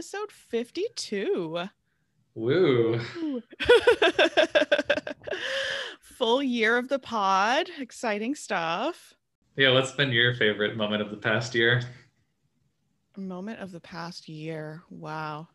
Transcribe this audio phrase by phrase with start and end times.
[0.00, 1.64] episode 52.
[2.34, 2.98] Woo.
[6.00, 7.68] Full year of the pod.
[7.78, 9.12] Exciting stuff.
[9.58, 11.82] Yeah, what's been your favorite moment of the past year?
[13.14, 14.84] Moment of the past year.
[14.88, 15.48] Wow.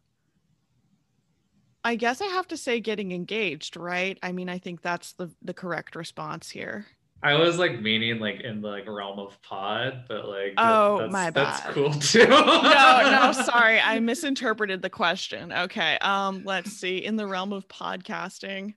[1.84, 4.20] I guess I have to say getting engaged, right?
[4.22, 6.86] I mean, I think that's the the correct response here.
[7.24, 11.12] I was like meaning like in the like realm of pod, but like Oh, that's,
[11.12, 12.28] my that's cool too.
[12.28, 13.80] no, no, sorry.
[13.80, 15.52] I misinterpreted the question.
[15.52, 15.98] Okay.
[16.02, 16.98] Um, let's see.
[16.98, 18.76] In the realm of podcasting.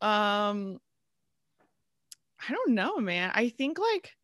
[0.00, 0.78] Um
[2.48, 3.30] I don't know, man.
[3.34, 4.16] I think like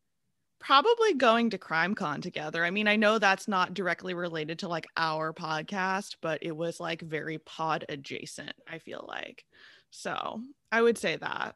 [0.59, 2.65] probably going to CrimeCon together.
[2.65, 6.79] I mean, I know that's not directly related to like our podcast, but it was
[6.81, 9.45] like very pod adjacent, I feel like.
[9.89, 11.55] So I would say that.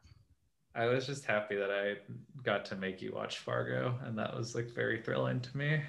[0.74, 1.96] I was just happy that I
[2.42, 5.80] got to make you watch Fargo, and that was like very thrilling to me.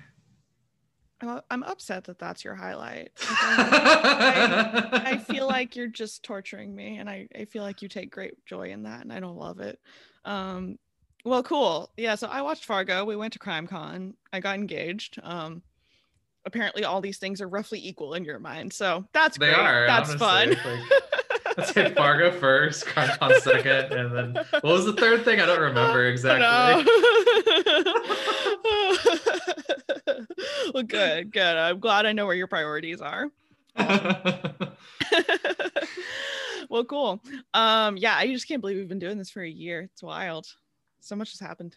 [1.22, 3.12] I'm, I'm upset that that's your highlight.
[3.22, 8.12] I, I feel like you're just torturing me, and I, I feel like you take
[8.12, 9.80] great joy in that, and I don't love it.
[10.24, 10.78] Um,
[11.24, 11.92] well, cool.
[11.98, 13.06] Yeah, so I watched Fargo.
[13.06, 14.14] We went to Crime Con.
[14.32, 15.20] I got engaged.
[15.24, 15.64] Um,
[16.46, 19.58] apparently, all these things are roughly equal in your mind, so that's they great.
[19.58, 19.88] are.
[19.88, 20.56] That's honestly.
[20.56, 20.80] fun.
[20.80, 21.04] Like,
[21.58, 25.40] let's hit Fargo first, CrimeCon second, and then what was the third thing?
[25.40, 26.42] I don't remember exactly.
[26.42, 26.84] No.
[30.74, 31.58] well, good, good.
[31.58, 33.30] I'm glad I know where your priorities are.
[36.70, 37.22] well, cool.
[37.54, 39.82] Um, yeah, I just can't believe we've been doing this for a year.
[39.82, 40.48] It's wild.
[41.00, 41.76] So much has happened.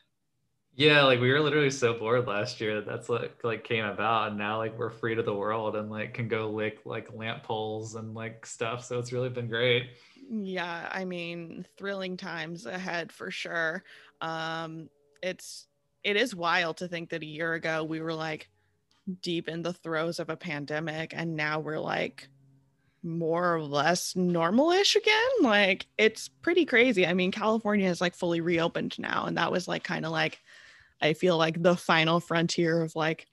[0.78, 4.28] Yeah, like we were literally so bored last year that that's like like came about,
[4.28, 7.42] and now like we're free to the world and like can go lick like lamp
[7.42, 8.84] poles and like stuff.
[8.84, 9.90] So it's really been great.
[10.30, 13.82] Yeah, I mean, thrilling times ahead for sure.
[14.20, 14.88] Um,
[15.20, 15.66] it's
[16.04, 18.48] it is wild to think that a year ago we were like
[19.20, 22.28] deep in the throes of a pandemic, and now we're like
[23.02, 25.28] more or less normalish again.
[25.40, 27.04] Like it's pretty crazy.
[27.04, 30.38] I mean, California is like fully reopened now, and that was like kind of like
[31.00, 33.26] I feel like the final frontier of like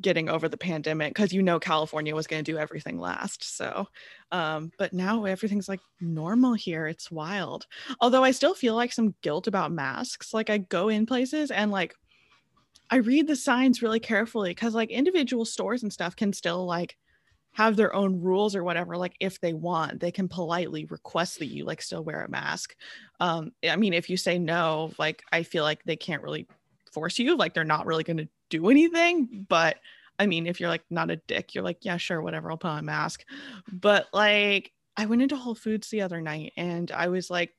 [0.00, 3.56] getting over the pandemic because you know California was going to do everything last.
[3.56, 3.86] So,
[4.30, 6.86] um, but now everything's like normal here.
[6.86, 7.66] It's wild.
[8.00, 10.34] Although I still feel like some guilt about masks.
[10.34, 11.94] Like I go in places and like
[12.90, 16.96] I read the signs really carefully because like individual stores and stuff can still like
[17.52, 21.46] have their own rules or whatever like if they want they can politely request that
[21.46, 22.74] you like still wear a mask
[23.20, 26.46] um i mean if you say no like i feel like they can't really
[26.92, 29.76] force you like they're not really going to do anything but
[30.18, 32.68] i mean if you're like not a dick you're like yeah sure whatever i'll put
[32.68, 33.24] on a mask.
[33.72, 37.54] But like i went into whole foods the other night and i was like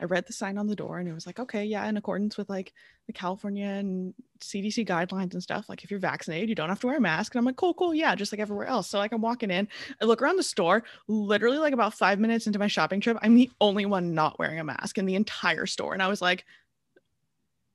[0.00, 2.38] i read the sign on the door and it was like okay yeah in accordance
[2.38, 2.72] with like
[3.06, 6.86] the california and cdc guidelines and stuff like if you're vaccinated you don't have to
[6.86, 7.34] wear a mask.
[7.34, 8.88] And i'm like cool cool yeah just like everywhere else.
[8.88, 9.68] So like i'm walking in
[10.00, 13.34] i look around the store literally like about five minutes into my shopping trip i'm
[13.34, 15.92] the only one not wearing a mask in the entire store.
[15.92, 16.46] And i was like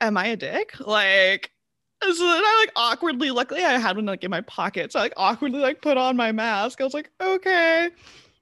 [0.02, 0.80] am I a dick?
[0.80, 1.52] Like,
[2.02, 4.92] so then I like awkwardly, luckily I had one like in my pocket.
[4.92, 6.82] So I like awkwardly like put on my mask.
[6.82, 7.90] I was like, okay,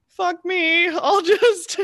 [0.08, 0.88] fuck me.
[0.88, 1.80] I'll just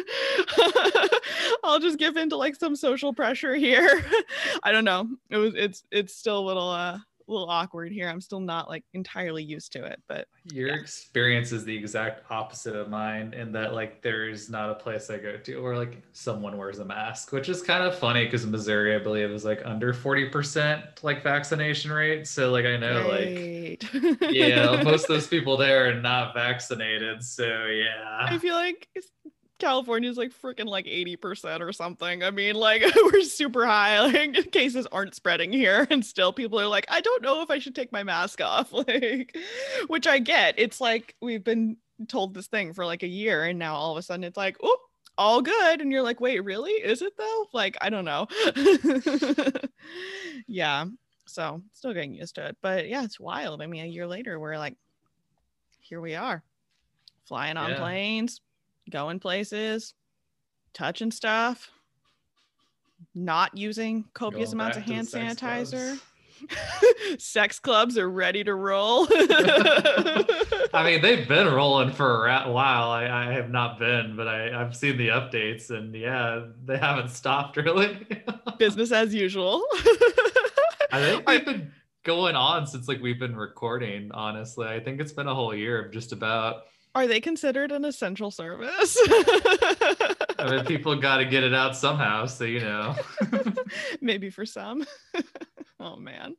[1.64, 4.04] I'll just give in to like some social pressure here.
[4.62, 5.08] I don't know.
[5.30, 8.08] It was it's it's still a little uh little awkward here.
[8.08, 10.74] I'm still not like entirely used to it, but Your Yeah.
[10.74, 15.18] experience is the exact opposite of mine in that like there's not a place I
[15.18, 18.94] go to where like someone wears a mask, which is kind of funny because Missouri,
[18.94, 22.26] I believe, is like under 40% like vaccination rate.
[22.26, 23.88] So like I know like
[24.28, 27.22] yeah, most of those people there are not vaccinated.
[27.24, 28.30] So yeah.
[28.30, 28.88] I feel like
[29.58, 32.22] California's like freaking like 80% or something.
[32.22, 32.82] I mean, like
[33.12, 34.00] we're super high.
[34.00, 37.58] Like cases aren't spreading here and still people are like, I don't know if I
[37.58, 38.72] should take my mask off.
[38.88, 39.36] Like
[39.88, 40.54] which I get.
[40.58, 41.76] It's like we've been
[42.06, 44.56] told this thing for like a year and now all of a sudden it's like,
[44.62, 44.78] oh,
[45.16, 45.80] all good.
[45.80, 46.70] And you're like, wait, really?
[46.72, 47.46] Is it though?
[47.52, 48.28] Like, I don't know.
[50.46, 50.84] yeah.
[51.26, 52.56] So still getting used to it.
[52.62, 53.60] But yeah, it's wild.
[53.62, 54.76] I mean, a year later, we're like,
[55.80, 56.42] here we are.
[57.26, 57.78] Flying on Yeah.
[57.78, 58.40] planes,
[58.90, 59.94] going places,
[60.74, 61.70] touching stuff,
[63.14, 65.86] not using copious Going amounts of back to the hand sanitizer.
[65.88, 66.02] clubs.
[67.18, 69.06] sex clubs are ready to roll.
[69.10, 72.90] I mean, they've been rolling for a while.
[72.90, 77.10] I, I have not been, but I, I've seen the updates, and yeah, they haven't
[77.10, 78.06] stopped really.
[78.58, 79.64] business as usual.
[80.92, 81.72] I think they've been
[82.04, 84.10] going on since like we've been recording.
[84.12, 86.64] Honestly, I think it's been a whole year of just about.
[86.98, 88.98] Are they considered an essential service?
[90.36, 92.96] I mean, people got to get it out somehow, so you know.
[94.00, 94.84] Maybe for some.
[95.80, 96.34] oh man.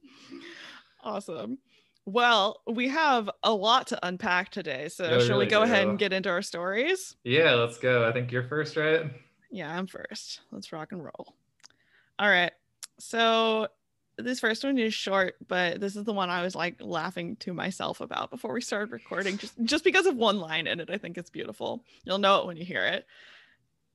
[1.02, 1.60] Awesome.
[2.04, 4.90] Well, we have a lot to unpack today.
[4.90, 7.16] So, we shall we really go ahead and get into our stories?
[7.24, 8.06] Yeah, let's go.
[8.06, 9.06] I think you're first, right?
[9.50, 10.42] Yeah, I'm first.
[10.52, 11.36] Let's rock and roll.
[12.20, 12.52] All right.
[13.00, 13.70] So,
[14.24, 17.54] this first one is short, but this is the one I was like laughing to
[17.54, 20.89] myself about before we started recording just just because of one line in it.
[20.89, 21.83] I think it's beautiful.
[22.04, 23.06] You'll know it when you hear it.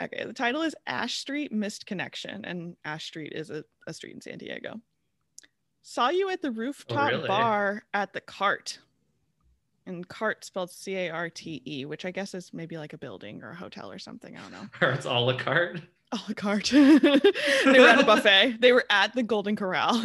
[0.02, 4.14] Okay, the title is Ash Street Missed Connection and Ash Street is a, a street
[4.14, 4.80] in San Diego.
[5.82, 7.28] Saw you at the oh, rooftop really?
[7.28, 8.78] bar at the Carte.
[9.86, 12.98] And cart spelled C A R T E, which I guess is maybe like a
[12.98, 14.34] building or a hotel or something.
[14.34, 14.68] I don't know.
[14.80, 15.82] Or it's all a la carte.
[16.14, 16.70] A la carte.
[16.70, 18.58] they were at a buffet.
[18.60, 19.96] They were at the Golden Corral.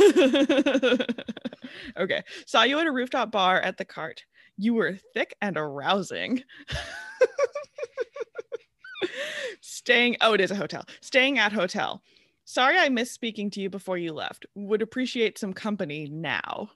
[1.97, 2.23] okay.
[2.47, 4.23] Saw you at a rooftop bar at the Carte.
[4.57, 6.41] You were thick and arousing.
[9.61, 10.83] Staying, oh, it is a hotel.
[11.01, 12.01] Staying at hotel.
[12.43, 14.47] Sorry I missed speaking to you before you left.
[14.55, 16.71] Would appreciate some company now.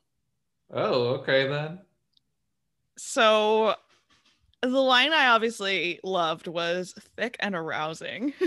[0.71, 1.79] Oh, okay then.
[2.97, 3.73] So
[4.71, 8.33] the line I obviously loved was thick and arousing.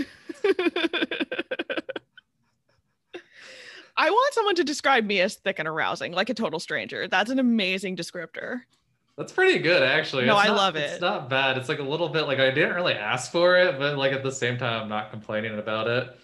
[3.99, 7.07] I want someone to describe me as thick and arousing, like a total stranger.
[7.07, 8.61] That's an amazing descriptor.
[9.17, 10.25] That's pretty good, actually.
[10.25, 10.91] No, It's I not- love it.
[10.91, 11.57] It's not bad.
[11.57, 14.21] It's like a little bit like I didn't really ask for it, but like at
[14.23, 16.15] the same time, I'm not complaining about it.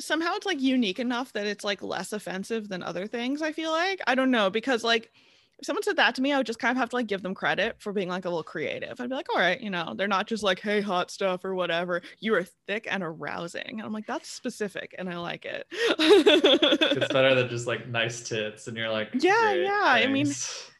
[0.00, 3.70] Somehow it's like unique enough that it's like less offensive than other things, I feel
[3.70, 4.00] like.
[4.08, 5.12] I don't know, because like
[5.58, 7.22] if someone said that to me, I would just kind of have to like give
[7.22, 9.00] them credit for being like a little creative.
[9.00, 11.54] I'd be like, all right, you know, they're not just like, hey, hot stuff or
[11.54, 12.02] whatever.
[12.20, 13.64] You are thick and arousing.
[13.78, 15.66] And I'm like, that's specific and I like it.
[15.70, 20.32] It's better than just like nice tits, and you're like, Yeah, "Great, yeah, I mean-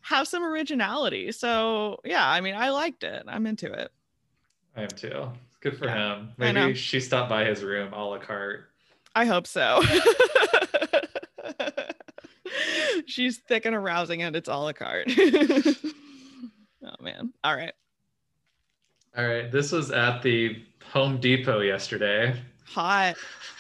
[0.02, 1.32] Have some originality.
[1.32, 3.24] So yeah, I mean, I liked it.
[3.26, 3.90] I'm into it.
[4.76, 5.30] I am too.
[5.60, 6.32] Good for Yeah, him.
[6.36, 8.68] Maybe she stopped by his room a la carte.
[9.14, 9.82] I hope so.
[13.08, 15.08] She's thick and arousing and it's all a la carte.
[15.18, 17.32] oh man.
[17.44, 17.72] All right.
[19.16, 20.62] All right, this was at the
[20.92, 22.38] Home Depot yesterday.
[22.66, 23.16] Hot.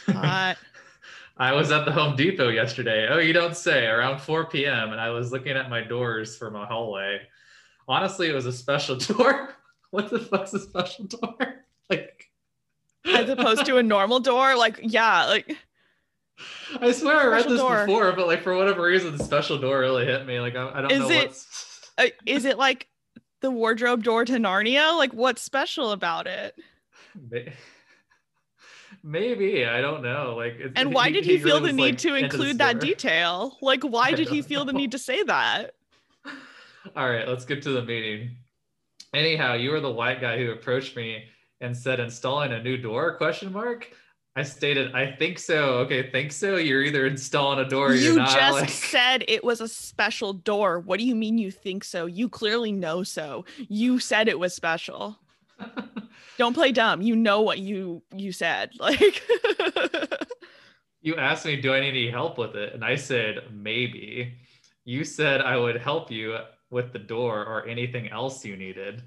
[0.06, 0.56] Hot.
[1.38, 3.08] I was at the Home Depot yesterday.
[3.08, 3.86] Oh, you don't say.
[3.86, 4.92] Around 4 p.m.
[4.92, 7.20] and I was looking at my doors for my hallway.
[7.88, 9.54] Honestly, it was a special door.
[9.90, 11.64] what the fuck's a special door?
[11.88, 12.30] Like,
[13.04, 14.56] As opposed to a normal door.
[14.56, 15.56] Like, yeah, like
[16.80, 17.86] I swear I read Special this door.
[17.86, 20.40] before, but like for whatever reason, the special door really hit me.
[20.40, 21.90] Like, I, I don't Is know it- what's.
[21.98, 22.88] uh, is it like
[23.40, 24.96] the wardrobe door to Narnia?
[24.96, 26.54] Like, what's special about it?
[29.02, 30.34] Maybe I don't know.
[30.36, 33.56] Like, And why did he, feel really the was, need like, to include that detail?
[33.62, 35.72] Like, why did he feel the need to say that?
[36.96, 38.36] All right, let's get to the meeting.
[39.14, 41.24] Anyhow, you were the white guy who approached me
[41.60, 43.90] and said installing a new door question mark.
[44.38, 45.78] I stated, I think so.
[45.78, 46.56] Okay, think so.
[46.56, 50.78] You're either installing a door or you just like- said it was a special door.
[50.80, 52.04] What do you mean you think so?
[52.04, 53.46] You clearly know so.
[53.68, 55.18] You said it was special.
[56.38, 57.00] Don't play dumb.
[57.00, 58.72] You know what you you said.
[58.78, 59.22] Like
[61.00, 62.74] you asked me, do I need any help with it?
[62.74, 64.34] And I said, maybe.
[64.84, 66.36] You said I would help you
[66.70, 69.02] with the door or anything else you needed.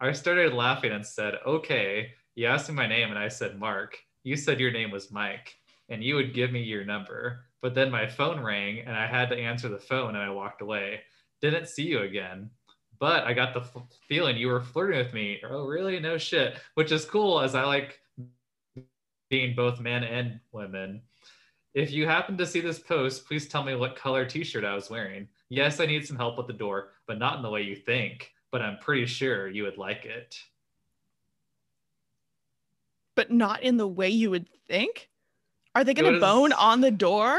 [0.00, 2.12] I started laughing and said, okay.
[2.34, 3.98] You asked me my name and I said, Mark.
[4.24, 5.56] You said your name was Mike
[5.88, 7.46] and you would give me your number.
[7.60, 10.62] But then my phone rang and I had to answer the phone and I walked
[10.62, 11.00] away.
[11.40, 12.50] Didn't see you again.
[12.98, 15.40] But I got the f- feeling you were flirting with me.
[15.48, 15.98] Oh, really?
[15.98, 16.60] No shit.
[16.74, 17.98] Which is cool as I like
[19.28, 21.02] being both men and women.
[21.74, 24.74] If you happen to see this post, please tell me what color t shirt I
[24.74, 25.26] was wearing.
[25.48, 28.30] Yes, I need some help with the door, but not in the way you think.
[28.50, 30.36] But I'm pretty sure you would like it.
[33.14, 35.08] But not in the way you would think.
[35.74, 37.38] Are they gonna bone on the door?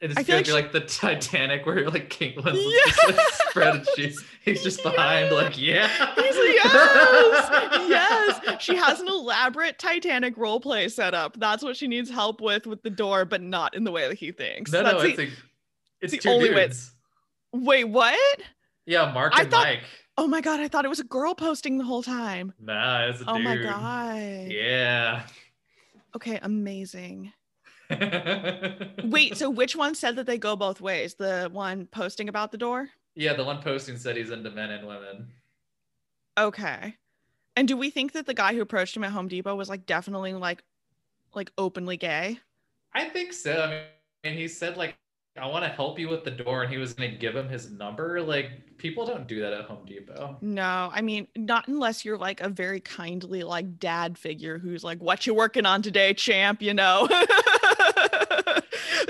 [0.00, 2.92] It's I feel gonna like be she- like the Titanic where like Kate Winslet's Yeah.
[2.92, 5.88] just like spread and she's he's just behind like yeah.
[6.14, 7.50] He's like, yes,
[7.88, 8.62] yes.
[8.62, 11.38] She has an elaborate Titanic role play set up.
[11.38, 14.14] That's what she needs help with with the door, but not in the way that
[14.18, 14.72] he thinks.
[14.72, 15.30] No, no, That's it's the- a,
[16.00, 16.90] it's the two only way- dudes.
[17.52, 18.18] Wait, what?
[18.86, 19.84] Yeah, Mark I and thought- Mike.
[20.16, 22.52] Oh my god, I thought it was a girl posting the whole time.
[22.60, 23.44] Nah, it's a Oh dude.
[23.44, 24.52] my god.
[24.52, 25.22] Yeah.
[26.14, 27.32] Okay, amazing.
[29.04, 31.14] Wait, so which one said that they go both ways?
[31.14, 32.90] The one posting about the door?
[33.16, 35.28] yeah, the one posting said he's into men and women.
[36.38, 36.96] Okay.
[37.56, 39.86] And do we think that the guy who approached him at Home Depot was like
[39.86, 40.62] definitely like
[41.34, 42.38] like openly gay?
[42.92, 43.62] I think so.
[44.24, 44.96] I mean, he said like,
[45.36, 47.70] "I want to help you with the door," and he was gonna give him his
[47.70, 48.20] number.
[48.20, 50.36] Like, people don't do that at Home Depot.
[50.40, 54.98] No, I mean, not unless you're like a very kindly like dad figure who's like,
[55.00, 57.08] "What you working on today, champ?" You know.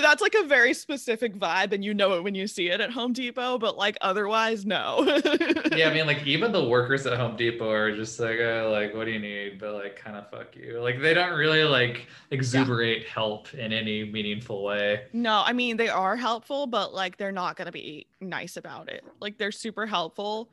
[0.04, 2.90] that's like a very specific vibe and you know it when you see it at
[2.90, 5.02] Home Depot, but like otherwise, no.
[5.74, 8.94] yeah, I mean, like even the workers at Home Depot are just like, oh, like,
[8.94, 9.58] what do you need?
[9.58, 10.80] But like, kind of fuck you.
[10.80, 13.08] Like, they don't really like exuberate yeah.
[13.08, 15.04] help in any meaningful way.
[15.12, 18.90] No, I mean, they are helpful, but like, they're not going to be nice about
[18.90, 19.04] it.
[19.20, 20.50] Like, they're super helpful,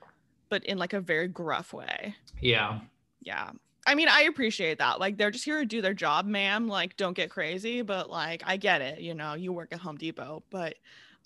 [0.50, 2.16] but in like a very gruff way.
[2.40, 2.80] Yeah.
[3.22, 3.52] Yeah.
[3.86, 5.00] I mean, I appreciate that.
[5.00, 6.68] Like, they're just here to do their job, ma'am.
[6.68, 9.00] Like, don't get crazy, but like, I get it.
[9.00, 10.76] You know, you work at Home Depot, but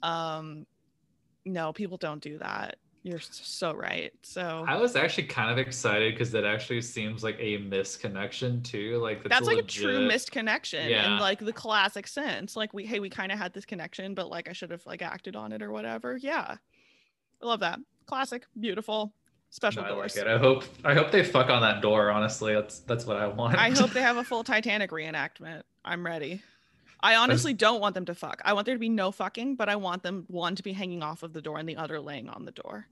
[0.01, 0.65] um,
[1.45, 2.77] no, people don't do that.
[3.03, 4.11] You're so right.
[4.23, 8.97] So I was actually kind of excited because that actually seems like a misconnection too.
[8.97, 9.83] Like that's, that's like legit...
[9.83, 11.13] a true missed connection yeah.
[11.13, 12.55] in like the classic sense.
[12.55, 15.03] Like we, hey, we kind of had this connection, but like I should have like
[15.03, 16.17] acted on it or whatever.
[16.17, 16.55] Yeah,
[17.43, 17.77] I love that.
[18.07, 19.13] Classic, beautiful
[19.55, 20.17] special no, doors.
[20.17, 20.33] I, like it.
[20.33, 22.11] I hope I hope they fuck on that door.
[22.11, 23.55] Honestly, that's that's what I want.
[23.55, 25.63] I hope they have a full Titanic reenactment.
[25.83, 26.41] I'm ready.
[27.01, 28.41] I honestly don't want them to fuck.
[28.43, 31.03] I want there to be no fucking, but I want them one to be hanging
[31.03, 32.87] off of the door and the other laying on the door.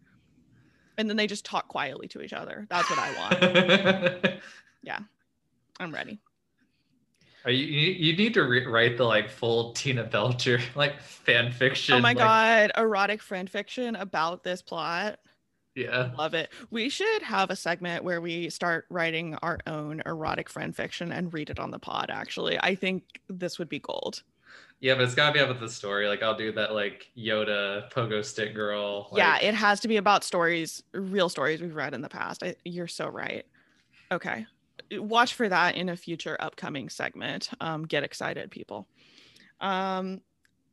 [0.97, 2.67] And then they just talk quietly to each other.
[2.69, 4.41] That's what I want.
[4.83, 4.99] yeah.
[5.79, 6.19] I'm ready.
[7.45, 11.95] Are you, you need to re- write the like full Tina Belcher like fan fiction.
[11.95, 12.17] Oh my like...
[12.17, 15.19] god, erotic fan fiction about this plot.
[15.75, 16.11] Yeah.
[16.17, 16.49] Love it.
[16.69, 21.33] We should have a segment where we start writing our own erotic friend fiction and
[21.33, 22.59] read it on the pod, actually.
[22.59, 24.23] I think this would be gold.
[24.79, 26.07] Yeah, but it's gotta be about the story.
[26.07, 29.07] Like I'll do that like Yoda pogo stick girl.
[29.11, 29.17] Like...
[29.17, 32.43] Yeah, it has to be about stories, real stories we've read in the past.
[32.43, 33.45] I, you're so right.
[34.11, 34.45] Okay.
[34.91, 37.49] Watch for that in a future upcoming segment.
[37.61, 38.87] Um, get excited, people.
[39.61, 40.21] Um,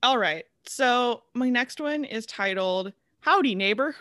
[0.02, 0.44] all right.
[0.66, 3.94] So my next one is titled Howdy Neighbor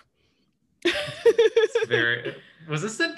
[1.87, 2.35] very.
[2.67, 3.15] Was this in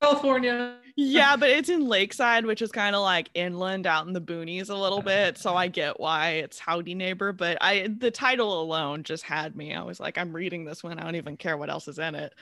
[0.00, 0.76] California?
[0.96, 4.68] yeah, but it's in Lakeside, which is kind of like inland out in the boonies
[4.68, 5.26] a little uh-huh.
[5.26, 5.38] bit.
[5.38, 9.74] So I get why it's Howdy Neighbor, but I the title alone just had me.
[9.74, 10.98] I was like, I'm reading this one.
[10.98, 12.34] I don't even care what else is in it.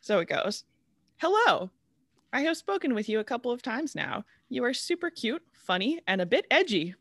[0.00, 0.64] So it goes.
[1.18, 1.70] Hello.
[2.32, 4.24] I have spoken with you a couple of times now.
[4.50, 6.94] You are super cute, funny, and a bit edgy.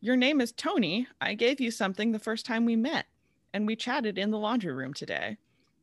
[0.00, 1.06] Your name is Tony.
[1.20, 3.06] I gave you something the first time we met,
[3.54, 5.36] and we chatted in the laundry room today.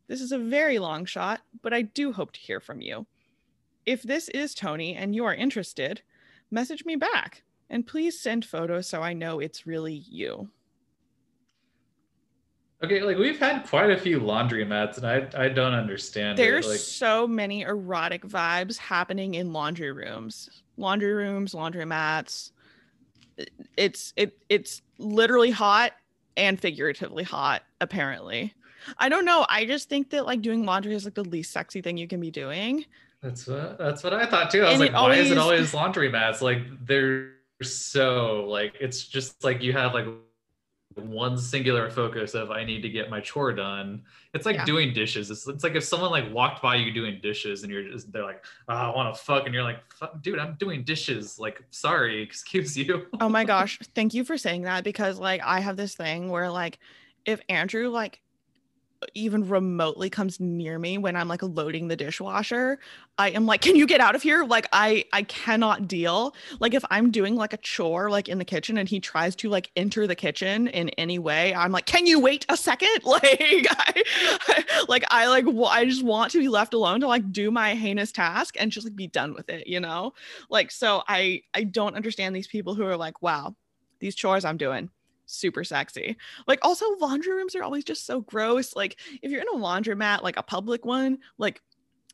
[0.09, 3.05] This is a very long shot, but I do hope to hear from you.
[3.85, 6.01] If this is Tony and you are interested,
[6.51, 10.49] message me back and please send photos so I know it's really you.
[12.83, 16.39] Okay, like we've had quite a few laundromats, and I I don't understand.
[16.39, 16.79] There's like...
[16.79, 22.51] so many erotic vibes happening in laundry rooms, laundry rooms, laundromats.
[23.75, 25.91] It's it it's literally hot
[26.37, 28.53] and figuratively hot, apparently.
[28.97, 29.45] I don't know.
[29.49, 32.19] I just think that like doing laundry is like the least sexy thing you can
[32.19, 32.85] be doing.
[33.21, 34.61] That's what that's what I thought too.
[34.61, 36.41] I was and like, why is it always laundry mats?
[36.41, 37.31] Like they're
[37.61, 40.05] so like it's just like you have like
[40.95, 44.03] one singular focus of I need to get my chore done.
[44.33, 44.65] It's like yeah.
[44.65, 45.29] doing dishes.
[45.31, 48.23] It's, it's like if someone like walked by you doing dishes and you're just they're
[48.23, 49.79] like, oh, I want to fuck, and you're like,
[50.21, 51.39] dude, I'm doing dishes.
[51.39, 53.07] Like, sorry, excuse you.
[53.19, 56.49] oh my gosh, thank you for saying that because like I have this thing where
[56.49, 56.79] like
[57.25, 58.21] if Andrew like
[59.13, 62.79] even remotely comes near me when I'm like loading the dishwasher,
[63.17, 64.43] I am like, can you get out of here?
[64.43, 66.35] Like I I cannot deal.
[66.59, 69.49] Like if I'm doing like a chore like in the kitchen and he tries to
[69.49, 72.89] like enter the kitchen in any way, I'm like, can you wait a second?
[73.09, 74.03] Like I,
[74.47, 77.73] I like I like I just want to be left alone to like do my
[77.73, 80.13] heinous task and just like be done with it, you know?
[80.49, 83.55] Like so I I don't understand these people who are like, wow,
[83.99, 84.89] these chores I'm doing
[85.29, 86.17] super sexy.
[86.47, 88.75] Like also laundry rooms are always just so gross.
[88.75, 91.61] Like if you're in a laundromat, like a public one, like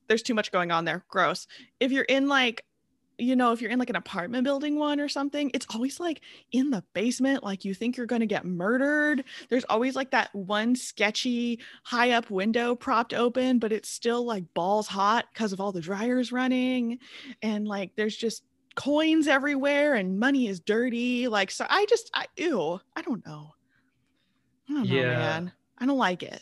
[0.07, 1.03] there's too much going on there.
[1.07, 1.48] Gross.
[1.79, 2.63] If you're in like
[3.17, 6.22] you know, if you're in like an apartment building one or something, it's always like
[6.51, 9.24] in the basement, like you think you're going to get murdered.
[9.50, 14.53] There's always like that one sketchy high up window propped open, but it's still like
[14.53, 17.00] balls hot because of all the dryers running.
[17.41, 18.43] And like there's just
[18.75, 21.27] coins everywhere and money is dirty.
[21.27, 23.51] Like, so I just, I, ew, I don't know.
[24.70, 25.17] I don't know, yeah.
[25.17, 25.51] man.
[25.77, 26.41] I don't like it.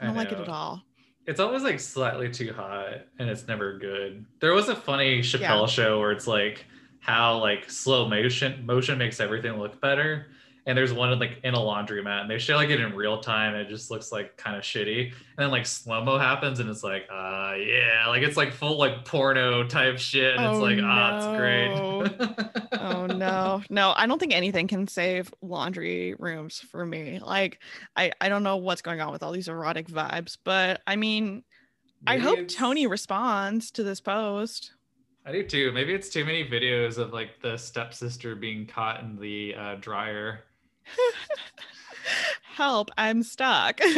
[0.00, 0.82] I don't I like it at all.
[1.26, 4.24] It's always like slightly too hot and it's never good.
[4.40, 5.66] There was a funny Chappelle yeah.
[5.66, 6.64] show where it's like
[7.00, 10.26] how like slow motion motion makes everything look better
[10.66, 13.20] and there's one in, like in a laundromat and they show like it in real
[13.20, 16.60] time and it just looks like kind of shitty and then like slow mo happens
[16.60, 20.52] and it's like uh yeah like it's like full like porno type shit and oh,
[20.52, 22.02] it's like ah no.
[22.02, 27.18] it's great oh no no i don't think anything can save laundry rooms for me
[27.20, 27.60] like
[27.96, 31.42] i i don't know what's going on with all these erotic vibes but i mean
[32.02, 32.54] Maybe I hope it's...
[32.54, 34.72] Tony responds to this post.
[35.26, 35.70] I do too.
[35.72, 40.44] Maybe it's too many videos of like the stepsister being caught in the uh, dryer.
[42.56, 43.80] Help, I'm stuck.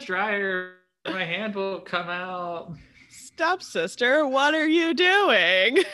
[0.00, 0.74] dryer,
[1.06, 2.74] my hand won't come out.
[3.10, 4.26] Stop, sister.
[4.26, 5.78] what are you doing?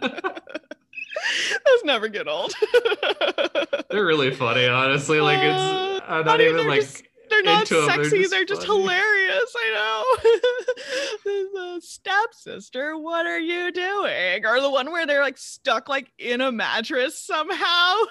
[0.00, 2.52] Those never get old.
[3.90, 5.20] They're really funny, honestly.
[5.20, 7.02] Like it's uh, I'm not even like just,
[7.32, 9.54] they're not into 'em, they're sexy, just they're just hilarious.
[9.56, 10.04] I know.
[11.24, 14.44] the, the stepsister, what are you doing?
[14.44, 17.60] Or the one where they're like stuck like in a mattress somehow.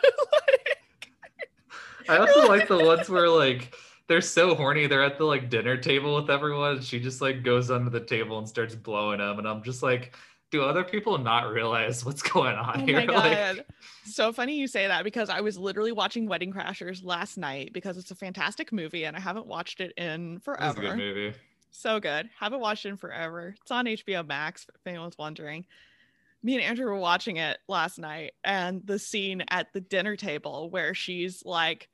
[2.10, 3.74] I also like the ones where like
[4.08, 4.88] they're so horny.
[4.88, 6.78] They're at the like dinner table with everyone.
[6.78, 9.84] And she just like goes under the table and starts blowing them, and I'm just
[9.84, 10.16] like,
[10.52, 12.96] do other people not realize what's going on Oh here?
[12.98, 13.58] my god.
[13.58, 13.68] Like,
[14.06, 17.98] so funny you say that because I was literally watching Wedding Crashers last night because
[17.98, 20.82] it's a fantastic movie and I haven't watched it in this is a forever.
[20.82, 21.34] good movie.
[21.72, 22.30] So good.
[22.38, 23.56] Haven't watched it in forever.
[23.62, 25.66] It's on HBO Max if anyone's wondering.
[26.44, 30.70] Me and Andrew were watching it last night and the scene at the dinner table
[30.70, 31.88] where she's like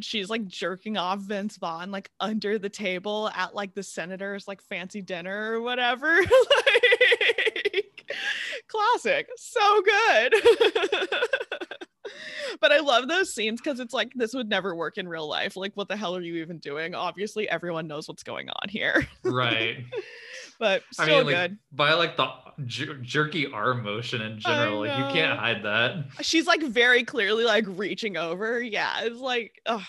[0.00, 4.62] she's like jerking off Vince Vaughn like under the table at like the senator's like
[4.62, 6.16] fancy dinner or whatever.
[6.22, 7.37] like
[8.68, 9.28] classic.
[9.36, 10.34] So good.
[12.60, 15.56] but I love those scenes because it's like this would never work in real life.
[15.56, 16.94] Like, what the hell are you even doing?
[16.94, 19.06] Obviously, everyone knows what's going on here.
[19.24, 19.84] Right.
[20.58, 21.58] but I still mean, like good.
[21.72, 22.28] by like the
[22.64, 26.04] jer- jerky arm motion in general, like you can't hide that.
[26.20, 28.60] She's like very clearly like reaching over.
[28.60, 29.84] Yeah, it's like, oh,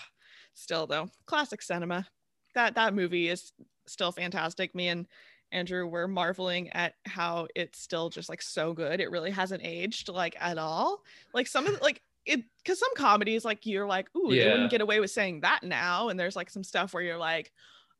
[0.54, 2.06] still though, classic cinema.
[2.54, 3.52] That that movie is
[3.86, 4.74] still fantastic.
[4.74, 5.06] Me and
[5.52, 9.00] Andrew were marveling at how it's still just like so good.
[9.00, 11.02] It really hasn't aged like at all.
[11.34, 14.52] Like some of the, like it because some comedies like you're like, ooh, Yeah.
[14.52, 16.08] wouldn't get away with saying that now.
[16.08, 17.50] And there's like some stuff where you're like,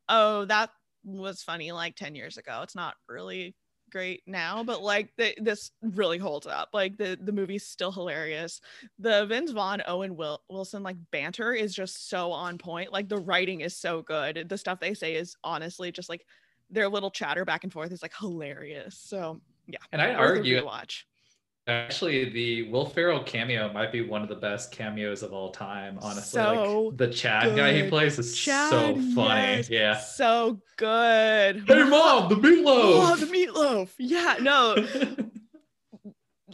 [0.09, 0.69] oh, that
[1.03, 2.61] was funny like 10 years ago.
[2.63, 3.55] It's not really
[3.91, 6.69] great now, but like the, this really holds up.
[6.73, 8.61] Like the the movie's still hilarious.
[8.99, 12.93] The Vince Vaughn Owen Wil- Wilson like banter is just so on point.
[12.93, 14.45] Like the writing is so good.
[14.47, 16.25] The stuff they say is honestly just like
[16.71, 18.97] their little chatter back and forth is like hilarious.
[18.97, 21.03] So yeah, And I argue rewatch.
[21.67, 25.99] Actually, the Will Ferrell cameo might be one of the best cameos of all time.
[26.01, 29.57] Honestly, So like the Chad guy he plays is so funny.
[29.57, 29.99] yes, Yeah.
[29.99, 31.63] so good.
[31.67, 32.65] Hey mom, the meatloaf.
[32.65, 33.89] Oh, the meatloaf.
[33.99, 34.75] Yeah, no,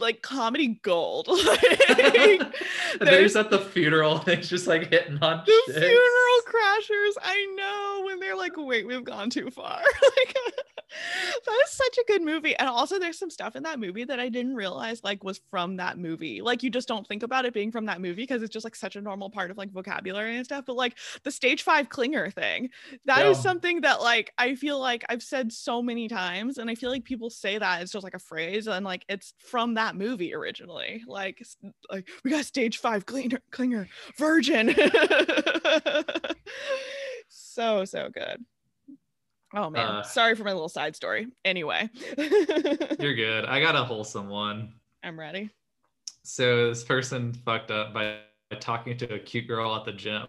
[0.00, 1.28] like comedy gold.
[3.00, 4.18] Like, they're just at the funeral.
[4.24, 5.78] They're just like hitting on the chicks.
[5.78, 7.12] funeral crashers.
[7.22, 9.78] I know when they're like, wait, we've gone too far.
[10.16, 10.36] like,
[11.46, 12.56] that is such a good movie.
[12.56, 15.76] And also, there's some stuff in that movie that I didn't realize like was from
[15.76, 16.40] that movie.
[16.42, 18.76] Like, you just don't think about it being from that movie because it's just like
[18.76, 20.64] such a normal part of like vocabulary and stuff.
[20.66, 22.70] But like the stage five clinger thing,
[23.04, 23.40] that is Yeah.
[23.40, 27.04] something that like I feel like I've said so many times, and I feel like
[27.04, 31.02] people say that it's just like a phrase, and like it's from that movie originally.
[31.06, 31.42] Like,
[31.90, 34.74] like we got stage five clinger, clinger, virgin.
[37.28, 38.44] so so good.
[39.54, 41.28] Oh man, Uh, sorry for my little side story.
[41.44, 43.44] Anyway, You're good.
[43.46, 44.74] I got a wholesome one.
[45.02, 45.50] I'm ready.
[46.22, 48.18] So this person fucked up by
[48.60, 50.26] talking to a cute girl at the gym.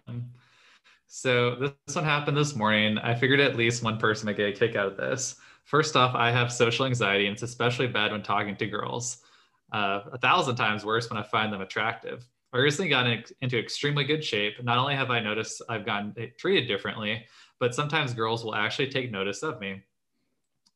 [1.06, 1.56] So
[1.86, 2.96] this one happened this morning.
[2.98, 5.36] I figured at least one person would get a kick out of this.
[5.64, 9.18] First off, I have social anxiety, and it's especially bad when talking to girls.
[9.72, 12.24] Uh, a thousand times worse when I find them attractive.
[12.52, 14.62] I recently got in- into extremely good shape.
[14.62, 17.26] Not only have I noticed I've gotten treated differently,
[17.60, 19.82] but sometimes girls will actually take notice of me.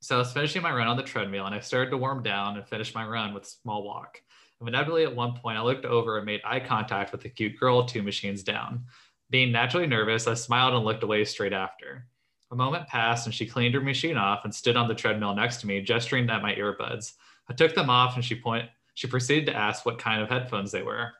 [0.01, 2.57] So I was finishing my run on the treadmill, and I started to warm down
[2.57, 4.21] and finish my run with a small walk.
[4.61, 7.59] And inevitably, at one point, I looked over and made eye contact with the cute
[7.59, 8.85] girl two machines down.
[9.31, 12.07] Being naturally nervous, I smiled and looked away straight after.
[12.51, 15.57] A moment passed, and she cleaned her machine off and stood on the treadmill next
[15.63, 17.15] to me, gesturing at my earbuds.
[17.49, 18.69] I took them off, and she point.
[18.93, 21.13] She proceeded to ask what kind of headphones they were.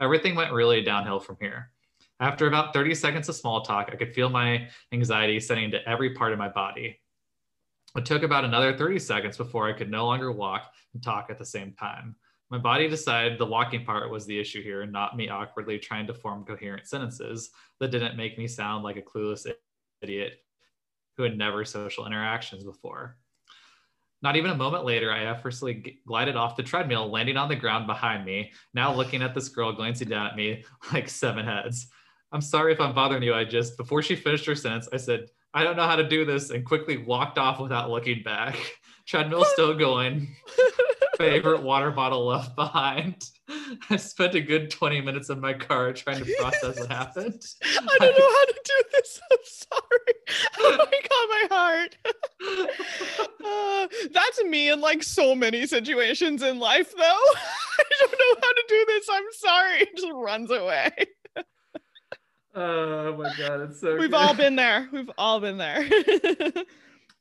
[0.00, 1.71] Everything went really downhill from here.
[2.22, 6.14] After about 30 seconds of small talk, I could feel my anxiety setting into every
[6.14, 7.00] part of my body.
[7.96, 11.38] It took about another 30 seconds before I could no longer walk and talk at
[11.38, 12.14] the same time.
[12.48, 16.14] My body decided the walking part was the issue here, not me awkwardly trying to
[16.14, 19.44] form coherent sentences that didn't make me sound like a clueless
[20.00, 20.34] idiot
[21.16, 23.16] who had never social interactions before.
[24.22, 27.88] Not even a moment later, I effortlessly glided off the treadmill, landing on the ground
[27.88, 31.88] behind me, now looking at this girl glancing down at me like seven heads.
[32.32, 33.34] I'm sorry if I'm bothering you.
[33.34, 36.24] I just, before she finished her sentence, I said, I don't know how to do
[36.24, 38.56] this, and quickly walked off without looking back.
[39.06, 40.28] Treadmill still going
[41.18, 43.28] favorite water bottle left behind.
[43.90, 47.44] I spent a good 20 minutes in my car trying to process what happened.
[47.64, 49.20] I don't know how to do this.
[49.30, 50.48] I'm sorry.
[50.58, 51.96] oh my god, my heart.
[53.44, 57.02] uh, that's me in like so many situations in life, though.
[57.02, 59.08] I don't know how to do this.
[59.10, 59.80] I'm sorry.
[59.80, 60.92] It just runs away.
[62.54, 63.96] Oh my god, it's so.
[63.96, 64.14] We've good.
[64.14, 64.88] all been there.
[64.92, 65.88] We've all been there.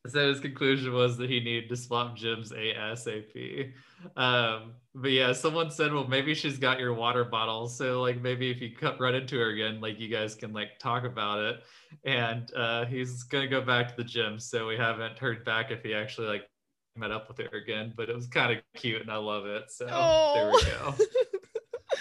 [0.07, 3.71] So his conclusion was that he needed to swap gyms ASAP.
[4.17, 7.67] Um, but yeah, someone said, well, maybe she's got your water bottle.
[7.67, 10.79] So like maybe if you cut run into her again, like you guys can like
[10.79, 11.63] talk about it.
[12.03, 14.39] And uh, he's gonna go back to the gym.
[14.39, 16.49] So we haven't heard back if he actually like
[16.95, 17.93] met up with her again.
[17.95, 19.71] But it was kind of cute and I love it.
[19.71, 20.33] So oh.
[20.33, 21.05] there we go.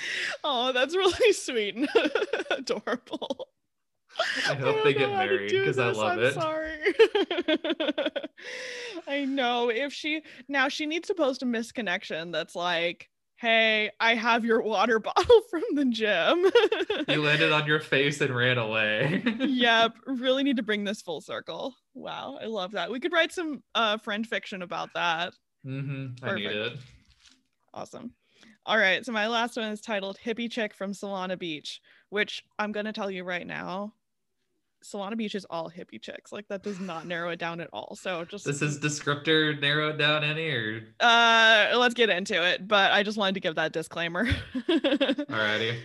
[0.44, 1.88] oh, that's really sweet and
[2.50, 3.48] adorable.
[4.48, 6.34] I hope I they get married because I love I'm it.
[6.34, 6.78] Sorry.
[9.06, 9.70] I know.
[9.70, 14.60] If she now she needs to post a misconnection that's like, hey, I have your
[14.60, 16.44] water bottle from the gym.
[17.08, 19.22] you landed on your face and ran away.
[19.38, 19.94] yep.
[20.06, 21.74] Really need to bring this full circle.
[21.94, 22.38] Wow.
[22.42, 22.90] I love that.
[22.90, 25.34] We could write some uh friend fiction about that.
[25.64, 26.24] Mm-hmm.
[26.24, 26.72] I need it.
[27.72, 28.12] Awesome.
[28.66, 29.04] All right.
[29.04, 33.10] So my last one is titled Hippie Chick from Solana Beach, which I'm gonna tell
[33.10, 33.94] you right now
[34.84, 36.32] Solana Beach is all hippie chicks.
[36.32, 37.96] Like that does not narrow it down at all.
[37.96, 42.66] So just this is descriptor narrowed down any or uh let's get into it.
[42.66, 44.26] But I just wanted to give that disclaimer.
[44.54, 45.78] Alrighty.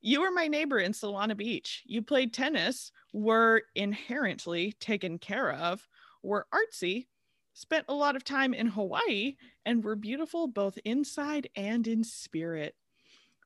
[0.00, 1.82] You were my neighbor in Solana Beach.
[1.86, 5.88] You played tennis, were inherently taken care of,
[6.22, 7.06] were artsy,
[7.54, 12.74] spent a lot of time in Hawaii, and were beautiful both inside and in spirit.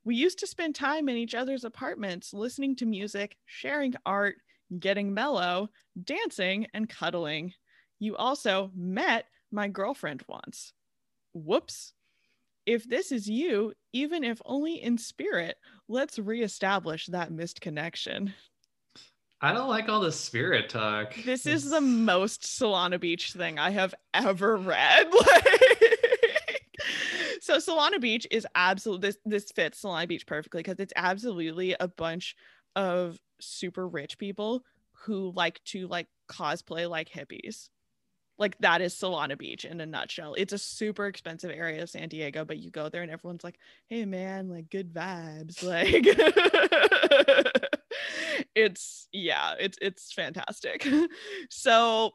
[0.05, 4.37] We used to spend time in each other's apartments, listening to music, sharing art,
[4.79, 5.69] getting mellow,
[6.03, 7.53] dancing, and cuddling.
[7.99, 10.73] You also met my girlfriend once.
[11.35, 11.93] Whoops.
[12.67, 15.57] If this is you, even if only in spirit,
[15.89, 18.35] let's reestablish that missed connection.
[19.41, 21.15] I don't like all the spirit talk.
[21.25, 21.65] This it's...
[21.65, 25.09] is the most Solana Beach thing I have ever read.
[25.27, 25.59] Like,
[27.41, 31.89] so Solana Beach is absolutely this this fits Solana Beach perfectly because it's absolutely a
[31.89, 32.37] bunch
[32.77, 37.69] of super rich people who like to like cosplay like hippies.
[38.39, 40.35] Like that is Solana Beach in a nutshell.
[40.35, 43.59] It's a super expensive area of San Diego, but you go there and everyone's like,
[43.89, 46.07] "Hey man, like good vibes." Like
[48.55, 50.87] it's yeah, it's it's fantastic.
[51.51, 52.13] so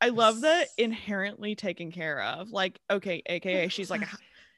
[0.00, 2.50] I love the inherently taken care of.
[2.50, 4.08] Like, okay, aka she's like a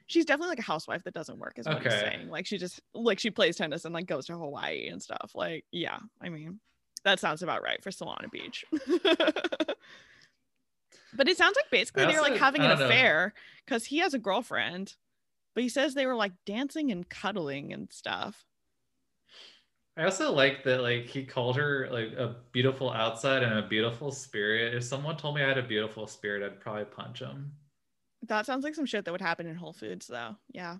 [0.08, 1.90] she's definitely like a housewife that doesn't work, is what okay.
[1.90, 2.28] I'm saying.
[2.28, 5.30] Like she just like she plays tennis and like goes to Hawaii and stuff.
[5.34, 6.58] Like, yeah, I mean,
[7.04, 8.64] that sounds about right for Solana Beach.
[8.72, 9.76] but
[11.28, 14.94] it sounds like basically also, they're like having an affair because he has a girlfriend,
[15.54, 18.44] but he says they were like dancing and cuddling and stuff.
[19.98, 24.12] I also like that like he called her like a beautiful outside and a beautiful
[24.12, 24.72] spirit.
[24.72, 27.50] If someone told me I had a beautiful spirit, I'd probably punch him.
[28.28, 30.36] That sounds like some shit that would happen in Whole Foods though.
[30.52, 30.76] Yeah.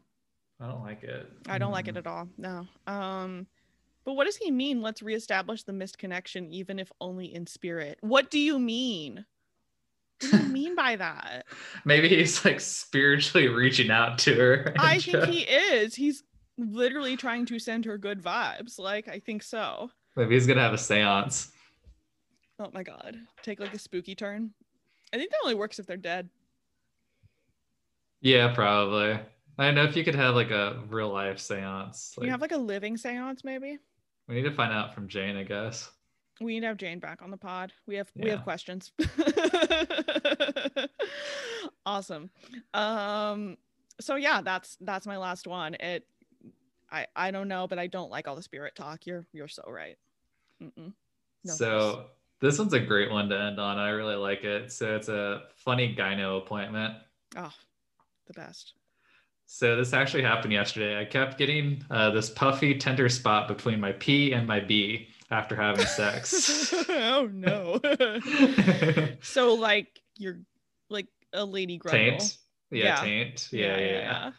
[0.60, 1.28] I don't like it.
[1.48, 1.74] I don't mm.
[1.74, 2.28] like it at all.
[2.38, 2.66] No.
[2.86, 3.48] Um
[4.04, 4.82] but what does he mean?
[4.82, 7.98] Let's reestablish the missed connection, even if only in spirit.
[8.00, 9.26] What do you mean?
[10.20, 11.44] What do you mean by that?
[11.84, 14.74] Maybe he's like spiritually reaching out to her.
[14.78, 15.96] I think he is.
[15.96, 16.22] He's
[16.58, 18.78] literally trying to send her good vibes.
[18.78, 19.90] Like, I think so.
[20.16, 21.52] Maybe he's gonna have a seance.
[22.60, 23.16] Oh my god.
[23.42, 24.50] Take like a spooky turn.
[25.12, 26.28] I think that only works if they're dead.
[28.20, 29.18] Yeah, probably.
[29.58, 32.14] I know if you could have like a real life seance.
[32.16, 33.78] Like, you have like a living seance, maybe.
[34.28, 35.90] We need to find out from Jane, I guess.
[36.40, 37.72] We need to have Jane back on the pod.
[37.86, 38.24] We have yeah.
[38.24, 38.92] we have questions.
[41.86, 42.30] awesome.
[42.74, 43.56] Um.
[44.00, 45.74] So yeah, that's that's my last one.
[45.74, 46.06] It.
[46.90, 49.06] I I don't know, but I don't like all the spirit talk.
[49.06, 49.96] You're you're so right.
[50.60, 50.92] No
[51.44, 51.92] so.
[51.94, 52.10] Thanks.
[52.40, 53.78] This one's a great one to end on.
[53.78, 54.70] I really like it.
[54.70, 56.94] So it's a funny gyno appointment.
[57.36, 57.52] Oh,
[58.26, 58.74] the best.
[59.46, 61.00] So this actually happened yesterday.
[61.00, 65.56] I kept getting uh, this puffy, tender spot between my P and my B after
[65.56, 66.72] having sex.
[66.88, 67.80] oh no!
[69.22, 70.38] so like you're
[70.90, 71.90] like a lady grundle.
[71.90, 72.38] Taint.
[72.70, 73.00] Yeah, yeah.
[73.00, 73.48] taint.
[73.50, 73.78] Yeah, yeah.
[73.78, 73.90] yeah.
[73.90, 74.30] yeah.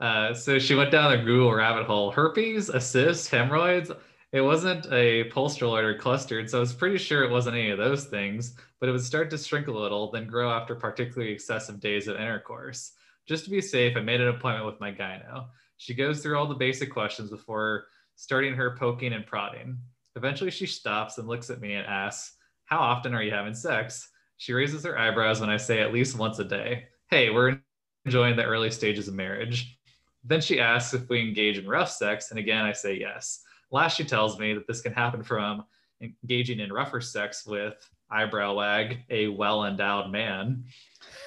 [0.00, 2.10] Uh, so she went down the Google rabbit hole.
[2.10, 3.90] Herpes, a cyst, hemorrhoids.
[4.32, 7.78] It wasn't a pustuloid or clustered, so I was pretty sure it wasn't any of
[7.78, 8.54] those things.
[8.78, 12.16] But it would start to shrink a little, then grow after particularly excessive days of
[12.16, 12.92] intercourse.
[13.26, 15.48] Just to be safe, I made an appointment with my gyno.
[15.76, 17.84] She goes through all the basic questions before
[18.16, 19.78] starting her poking and prodding.
[20.16, 24.08] Eventually, she stops and looks at me and asks, How often are you having sex?
[24.38, 26.84] She raises her eyebrows when I say at least once a day.
[27.10, 27.60] Hey, we're
[28.06, 29.78] enjoying the early stages of marriage.
[30.24, 33.42] Then she asks if we engage in rough sex, and again, I say yes.
[33.70, 35.64] Last, she tells me that this can happen from
[36.00, 37.74] engaging in rougher sex with
[38.10, 40.64] eyebrow wag, a well endowed man.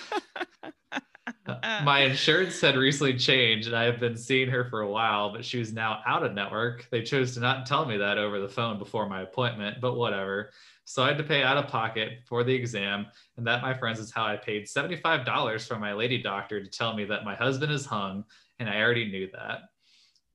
[1.84, 5.46] My insurance had recently changed and I have been seeing her for a while, but
[5.46, 6.88] she was now out of network.
[6.92, 10.52] They chose to not tell me that over the phone before my appointment, but whatever.
[10.84, 13.08] So I had to pay out of pocket for the exam.
[13.38, 16.94] And that, my friends, is how I paid $75 for my lady doctor to tell
[16.94, 18.26] me that my husband is hung.
[18.60, 19.62] And I already knew that.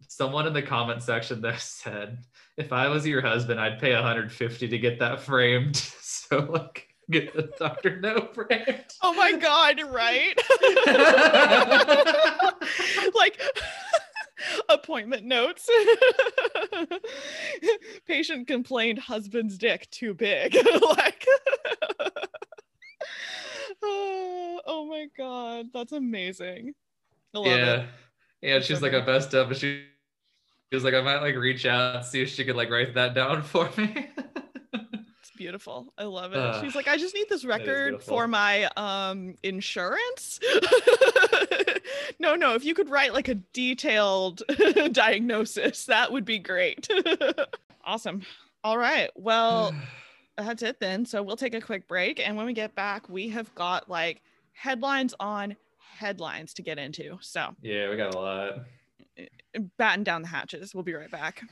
[0.08, 2.18] Someone in the comment section there said,
[2.56, 5.82] if I was your husband, I'd pay 150 to get that framed.
[6.22, 8.00] So like get the Dr.
[8.00, 8.84] No framed.
[9.02, 10.38] Oh my God, right?
[13.14, 13.40] like
[14.68, 15.68] appointment notes.
[18.06, 20.54] Patient complained husband's dick too big.
[20.96, 21.26] like
[23.82, 26.74] oh my god, that's amazing.
[27.34, 27.74] I love yeah.
[27.80, 27.88] It.
[28.42, 29.84] Yeah, she's like a best of, but she,
[30.70, 32.94] she was like, I might like reach out and see if she could like write
[32.94, 34.08] that down for me
[35.22, 35.92] it's beautiful.
[35.96, 36.38] I love it.
[36.38, 40.40] Uh, She's like, I just need this record for my um insurance.
[42.18, 44.42] no, no, if you could write like a detailed
[44.92, 46.88] diagnosis, that would be great.
[47.84, 48.22] awesome.
[48.64, 49.10] All right.
[49.14, 49.72] Well,
[50.36, 51.06] that's it then.
[51.06, 52.18] So we'll take a quick break.
[52.18, 54.22] And when we get back, we have got like
[54.54, 55.54] headlines on
[55.96, 57.18] headlines to get into.
[57.20, 58.52] So, yeah, we got a lot.
[59.76, 60.74] Batten down the hatches.
[60.74, 61.42] We'll be right back.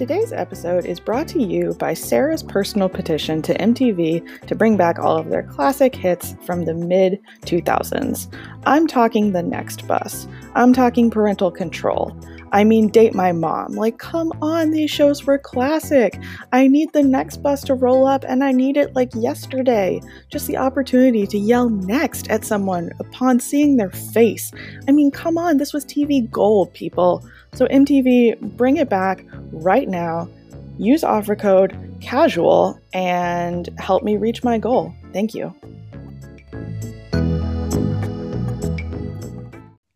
[0.00, 4.98] Today's episode is brought to you by Sarah's personal petition to MTV to bring back
[4.98, 8.34] all of their classic hits from the mid 2000s.
[8.64, 10.26] I'm talking The Next Bus.
[10.54, 12.18] I'm talking Parental Control.
[12.52, 13.74] I mean, Date My Mom.
[13.74, 16.18] Like, come on, these shows were classic.
[16.52, 20.00] I need the next bus to roll up, and I need it like yesterday.
[20.30, 24.52] Just the opportunity to yell next at someone upon seeing their face.
[24.88, 27.24] I mean, come on, this was TV gold, people.
[27.54, 30.28] So, MTV, bring it back right now.
[30.78, 34.94] Use offer code CASUAL and help me reach my goal.
[35.12, 35.54] Thank you.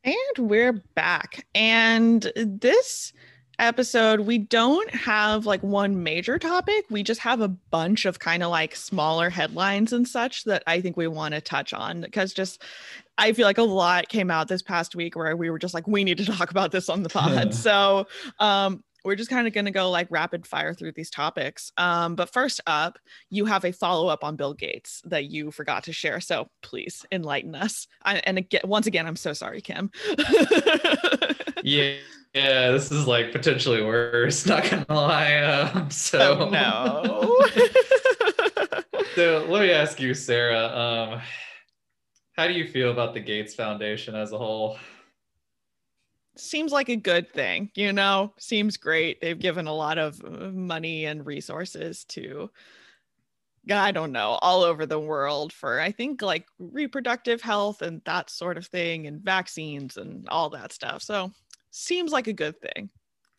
[0.05, 1.47] And we're back.
[1.55, 3.14] And this
[3.59, 6.85] episode, we don't have like one major topic.
[6.90, 10.83] We just have a bunch of kind of like smaller headlines and such that I
[10.83, 12.62] think we want to touch on because just
[13.17, 15.88] I feel like a lot came out this past week where we were just like,
[15.88, 17.55] we need to talk about this on the pod.
[17.55, 18.07] so,
[18.40, 21.71] um, we're just kind of going to go like rapid fire through these topics.
[21.77, 22.99] Um, but first up,
[23.31, 26.21] you have a follow up on Bill Gates that you forgot to share.
[26.21, 27.87] So please enlighten us.
[28.03, 29.90] I, and again, once again, I'm so sorry, Kim.
[31.62, 31.97] yeah.
[32.35, 34.45] Yeah, this is like potentially worse.
[34.49, 35.37] Not gonna lie.
[35.37, 37.47] Um, so oh, no.
[39.14, 40.67] so let me ask you, Sarah.
[40.67, 41.21] Um,
[42.37, 44.79] how do you feel about the Gates Foundation as a whole?
[46.37, 49.20] Seems like a good thing, you know, seems great.
[49.20, 52.51] They've given a lot of uh, money and resources to,
[53.70, 58.31] I don't know, all over the world for, I think, like reproductive health and that
[58.31, 61.03] sort of thing, and vaccines and all that stuff.
[61.03, 61.31] So,
[61.70, 62.90] seems like a good thing.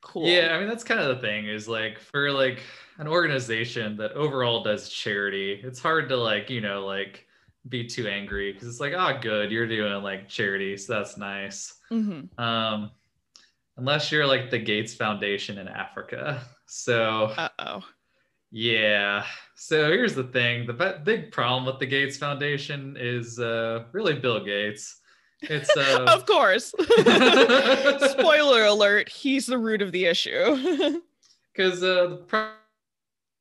[0.01, 0.27] Cool.
[0.27, 2.61] Yeah, I mean, that's kind of the thing is like for like
[2.97, 7.25] an organization that overall does charity, it's hard to like, you know, like,
[7.67, 11.74] be too angry because it's like, oh, good, you're doing like charity, so that's nice.
[11.91, 12.39] Mm-hmm.
[12.41, 12.91] Um,
[13.77, 16.41] unless you're like the Gates Foundation in Africa.
[16.67, 17.83] So, uh oh.
[18.51, 19.23] Yeah.
[19.53, 24.43] So here's the thing: the big problem with the Gates Foundation is uh, really Bill
[24.43, 24.99] Gates.
[25.41, 26.05] It's uh...
[26.09, 26.73] of course.
[28.09, 31.01] Spoiler alert: he's the root of the issue.
[31.53, 32.49] Because uh, the pro-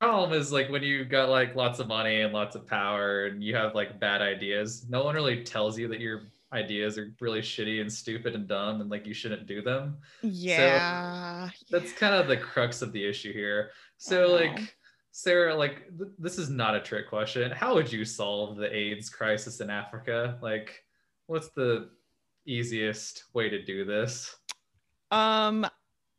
[0.00, 3.42] problem is like when you got like lots of money and lots of power and
[3.42, 6.24] you have like bad ideas, no one really tells you that your
[6.55, 9.99] ideas are really shitty and stupid and dumb and like you shouldn't do them.
[10.23, 11.51] Yeah.
[11.51, 13.71] So that's kind of the crux of the issue here.
[13.99, 14.77] So like
[15.11, 17.51] Sarah, like th- this is not a trick question.
[17.51, 20.38] How would you solve the AIDS crisis in Africa?
[20.40, 20.85] Like
[21.27, 21.90] what's the
[22.47, 24.35] easiest way to do this?
[25.11, 25.67] Um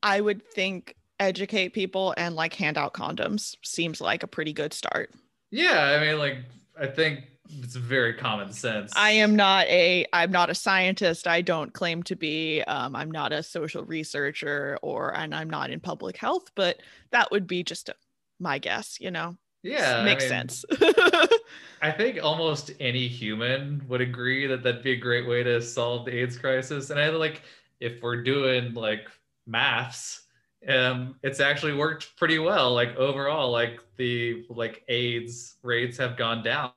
[0.04, 4.74] I would think educate people and like hand out condoms seems like a pretty good
[4.74, 5.12] start.
[5.50, 6.40] Yeah, I mean like
[6.80, 8.92] I think it's very common sense.
[8.96, 11.28] I am not a I'm not a scientist.
[11.28, 12.62] I don't claim to be.
[12.64, 16.78] Um, I'm not a social researcher or and I'm not in public health, but
[17.12, 17.96] that would be just a,
[18.40, 19.38] my guess, you know.
[19.64, 20.66] Yeah, makes I mean, sense.
[21.82, 26.06] I think almost any human would agree that that'd be a great way to solve
[26.06, 26.90] the AIDS crisis.
[26.90, 27.42] And I like
[27.80, 29.08] if we're doing like
[29.48, 30.24] maths,
[30.68, 32.74] um, it's actually worked pretty well.
[32.74, 36.72] Like overall, like the like AIDS rates have gone down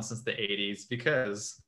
[0.00, 1.60] since the 80s because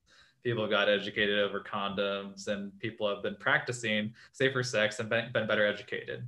[0.42, 5.46] people got educated over condoms and people have been practicing safer sex and been, been
[5.46, 6.26] better educated.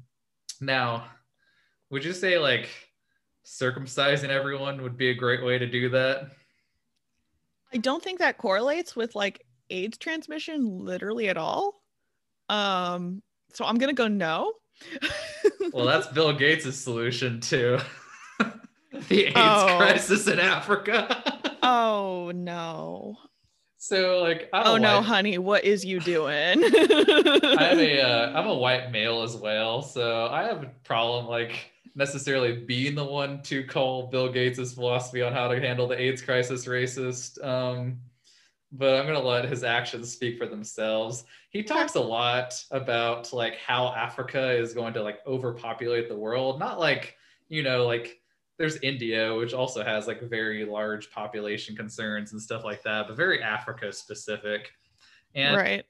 [0.61, 1.05] Now,
[1.91, 2.69] would you say like
[3.45, 6.31] circumcising everyone would be a great way to do that?
[7.73, 11.83] I don't think that correlates with like AIDS transmission literally at all.
[12.49, 14.53] Um, so I'm gonna go no.
[15.73, 17.81] well, that's Bill Gates' solution to
[19.09, 19.77] the AIDS Oh.
[19.79, 21.35] crisis in Africa.
[21.67, 23.17] oh no.
[23.79, 26.63] so, like, Oh no, honey, what is you doing?
[26.65, 31.73] I'm a uh, I'm a white male as well, so I have a problem like
[31.95, 36.23] necessarily being the one to call Bill Gates' philosophy on how to handle the AIDS
[36.23, 37.43] crisis racist.
[37.45, 37.99] Um,
[38.73, 41.25] but I'm gonna let his actions speak for themselves.
[41.51, 46.59] He talks a lot about like how Africa is going to like overpopulate the world,
[46.59, 47.17] not like
[47.49, 48.21] you know like
[48.59, 53.17] there's India, which also has like very large population concerns and stuff like that, but
[53.17, 54.71] very Africa specific.
[55.35, 55.85] And right.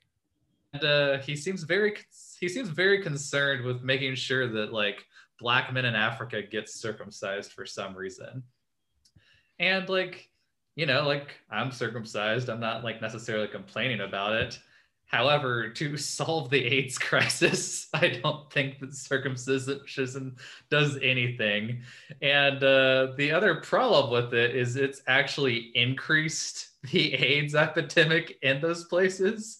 [0.73, 1.97] and uh, he seems very
[2.39, 5.05] he seems very concerned with making sure that like
[5.39, 8.43] black men in Africa get circumcised for some reason.
[9.61, 10.29] And like
[10.75, 14.59] you know, like I'm circumcised, I'm not like necessarily complaining about it.
[15.07, 20.37] However, to solve the AIDS crisis, I don't think that circumcision
[20.69, 21.83] does anything.
[22.23, 28.61] And uh, the other problem with it is it's actually increased the AIDS epidemic in
[28.61, 29.59] those places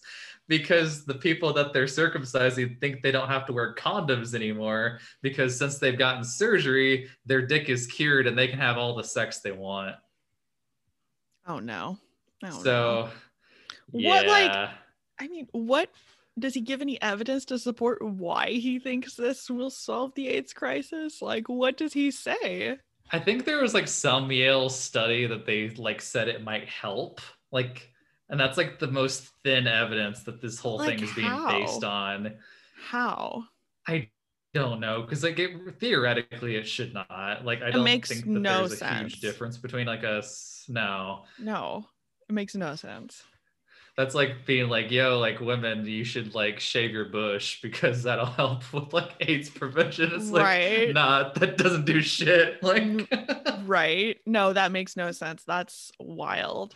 [0.49, 5.57] because the people that they're circumcising think they don't have to wear condoms anymore because
[5.57, 9.39] since they've gotten surgery, their dick is cured and they can have all the sex
[9.39, 9.95] they want.
[11.45, 11.97] Oh no.
[12.43, 12.63] Oh, no.
[12.63, 13.09] so,
[13.91, 14.69] What, like-.
[15.19, 15.89] I mean, what
[16.37, 20.53] does he give any evidence to support why he thinks this will solve the AIDS
[20.53, 21.21] crisis?
[21.21, 22.77] Like, what does he say?
[23.11, 27.21] I think there was like some Yale study that they like said it might help.
[27.51, 27.91] Like,
[28.29, 31.49] and that's like the most thin evidence that this whole Like thing is being how?
[31.49, 32.33] based on.
[32.89, 33.45] How?
[33.87, 34.09] I
[34.53, 37.45] don't know because like it, theoretically it should not.
[37.45, 39.13] Like I It don't think that no there's a sense.
[39.13, 40.65] huge difference between like us.
[40.67, 41.87] No, No,
[42.29, 43.23] it makes no sense.
[43.97, 48.25] That's like being like, yo, like women, you should like shave your bush because that'll
[48.27, 50.11] help with like AIDS prevention.
[50.13, 50.93] It's like, Right.
[50.93, 52.61] nah, that doesn't do shit.
[52.63, 53.11] Like,
[53.65, 54.19] Right?
[54.25, 55.43] No, that makes no sense.
[55.43, 56.75] That's wild.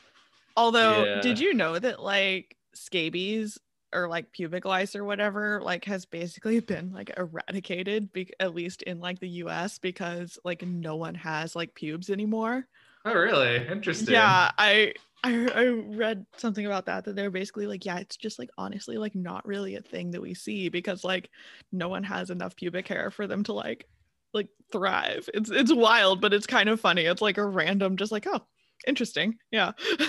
[0.58, 1.22] Although, Yeah.
[1.22, 3.58] did you know that like scabies
[3.94, 8.82] or like pubic lice or whatever like has basically been like eradicated be- at least
[8.84, 12.66] in like the US because like no one has like pubes anymore.
[13.06, 13.58] oh, really?
[13.68, 14.14] Interesting.
[14.14, 18.40] Yeah, I, I I read something about that that they're basically like, yeah, it's just
[18.40, 21.30] like honestly like not really a thing that we see because like
[21.72, 23.88] no one has enough pubic hair for them to like
[24.34, 25.30] like thrive.
[25.34, 27.04] It's it's wild, but it's kind of funny.
[27.04, 28.40] It's like a random just like, oh,
[28.88, 29.38] interesting.
[29.52, 29.74] Yeah.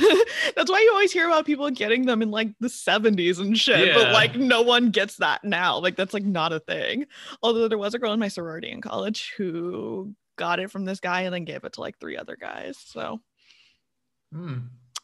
[0.57, 3.89] That's why you always hear about people getting them in like the 70s and shit,
[3.89, 3.95] Yeah.
[3.95, 5.79] but like no one gets that now.
[5.79, 7.05] Like that's like not a thing.
[7.43, 11.01] Although there was a girl in my sorority in college who got it from this
[11.01, 12.79] guy and then gave it to like three other guys.
[12.79, 13.21] So
[14.33, 14.59] Hmm.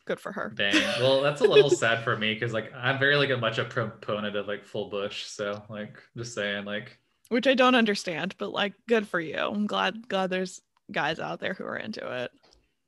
[0.09, 0.53] Good for her.
[0.57, 0.75] Dang.
[1.01, 3.65] Well, that's a little sad for me because like I'm very like a much a
[3.65, 5.27] proponent of like full bush.
[5.27, 9.37] So like just saying like Which I don't understand, but like good for you.
[9.37, 12.33] I'm glad glad there's guys out there who are into it.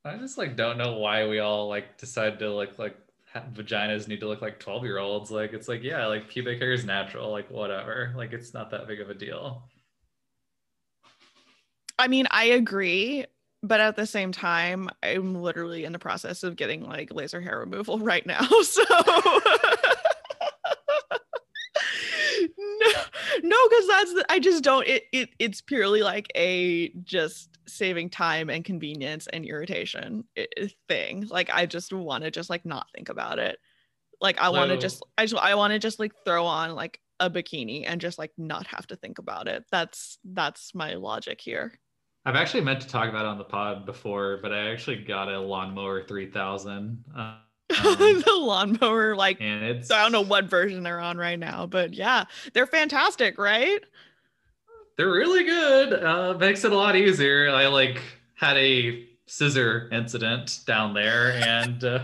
[0.05, 2.97] I just like don't know why we all like decide to like like
[3.53, 5.31] vaginas need to look like 12 year olds.
[5.31, 7.31] Like it's like yeah, like pubic hair is natural.
[7.31, 8.13] Like whatever.
[8.17, 9.63] Like it's not that big of a deal.
[11.99, 13.27] I mean, I agree,
[13.63, 17.59] but at the same time, I'm literally in the process of getting like laser hair
[17.59, 18.47] removal right now.
[18.63, 18.83] So
[22.59, 22.91] no,
[23.43, 24.87] no, because that's the, I just don't.
[24.87, 30.25] It, it it's purely like a just saving time and convenience and irritation
[30.89, 31.27] thing.
[31.31, 33.59] Like I just want to just like not think about it.
[34.21, 36.75] Like I want to So- just I just I want to just like throw on
[36.75, 39.65] like a bikini and just like not have to think about it.
[39.71, 41.79] That's that's my logic here.
[42.25, 45.29] I've actually meant to talk about it on the pod before, but I actually got
[45.29, 47.05] a lawnmower 3000.
[47.17, 47.37] Uh,
[47.85, 51.67] um, the lawnmower like and it's I don't know what version they're on right now,
[51.67, 53.81] but yeah, they're fantastic, right?
[54.97, 56.05] They're really good.
[56.05, 57.49] Uh, makes it a lot easier.
[57.49, 58.03] I like
[58.35, 62.03] had a scissor incident down there, and uh,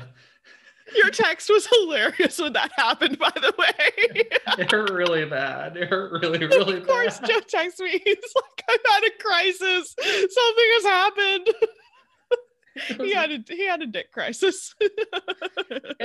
[0.94, 4.24] Your text was hilarious when that happened, by the way.
[4.58, 5.76] it hurt really bad.
[5.76, 6.82] It hurt really, really bad.
[6.82, 7.28] of course, bad.
[7.30, 7.90] Joe texts me.
[8.04, 9.94] He's like, "I'm had a crisis.
[9.98, 11.48] Something has happened."
[12.98, 14.74] He had a he had a dick crisis.
[14.80, 14.90] and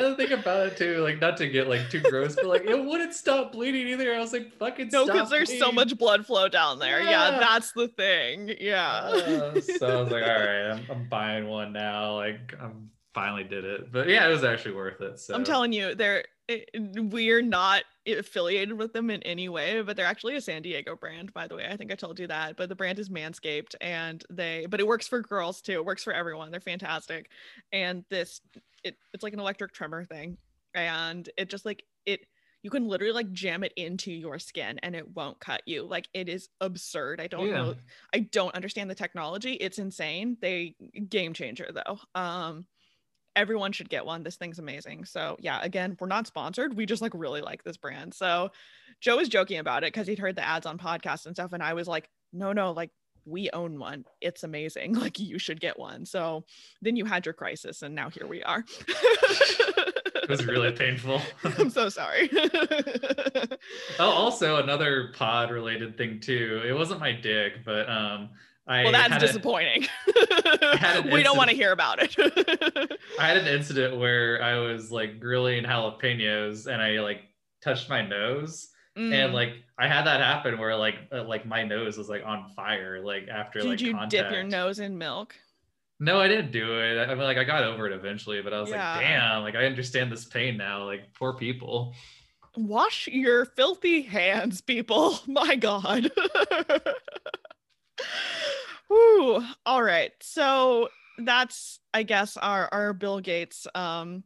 [0.06, 2.82] the thing about it too, like not to get like too gross, but like it
[2.86, 4.16] wouldn't stop bleeding either.
[4.16, 7.02] I was like, fucking no, because there's so much blood flow down there.
[7.02, 7.40] Yeah, Yeah.
[7.40, 8.56] that's the thing.
[8.58, 8.88] Yeah.
[8.90, 12.16] Uh, so I was like, all right, I'm, I'm buying one now.
[12.16, 15.20] Like I'm finally did it, but yeah, it was actually worth it.
[15.20, 19.96] So I'm telling you, there it, we're not affiliated with them in any way, but
[19.96, 21.68] they're actually a San Diego brand, by the way.
[21.70, 24.88] I think I told you that, but the brand is Manscaped and they, but it
[24.88, 25.74] works for girls too.
[25.74, 26.52] It works for everyone.
[26.52, 27.30] They're fantastic.
[27.72, 28.42] And this,
[28.84, 30.38] it, it's like an electric tremor thing.
[30.74, 32.22] And it just like, it,
[32.64, 35.84] you can literally like jam it into your skin and it won't cut you.
[35.84, 37.20] Like it is absurd.
[37.20, 37.54] I don't yeah.
[37.54, 37.76] know.
[38.14, 39.54] I don't understand the technology.
[39.54, 40.38] It's insane.
[40.42, 40.76] They
[41.10, 42.00] game changer though.
[42.14, 42.66] Um,
[43.36, 44.24] everyone should get one.
[44.24, 45.06] This thing's amazing.
[45.06, 46.76] So yeah, again, we're not sponsored.
[46.76, 48.14] We just like really like this brand.
[48.14, 48.52] So
[49.00, 51.54] Joe was joking about it because he'd heard the ads on podcasts and stuff.
[51.54, 52.92] And I was like, no, no, like
[53.26, 54.06] we own one.
[54.20, 54.96] It's amazing.
[55.02, 56.06] Like you should get one.
[56.06, 56.46] So
[56.82, 58.64] then you had your crisis and now here we are.
[58.88, 61.22] it was really painful.
[61.58, 62.30] I'm so sorry.
[64.00, 66.62] oh, also another pod related thing too.
[66.66, 68.30] It wasn't my dick, but um
[68.72, 69.86] I well, that's disappointing.
[70.08, 72.16] A, we don't want to hear about it.
[73.20, 77.24] I had an incident where I was like grilling jalapenos and I like
[77.62, 78.70] touched my nose.
[78.98, 79.14] Mm.
[79.14, 82.50] And like I had that happen where like uh, like my nose was like on
[82.56, 84.12] fire like after Did like you contact.
[84.12, 85.36] dip your nose in milk?
[86.00, 86.98] No, I didn't do it.
[86.98, 88.96] I mean, like I got over it eventually, but I was yeah.
[88.96, 90.86] like, damn, like I understand this pain now.
[90.86, 91.94] Like poor people.
[92.56, 95.20] Wash your filthy hands, people.
[95.28, 96.10] My God.
[98.92, 99.42] Woo.
[99.66, 100.12] All right.
[100.22, 104.24] So that's I guess our our Bill Gates um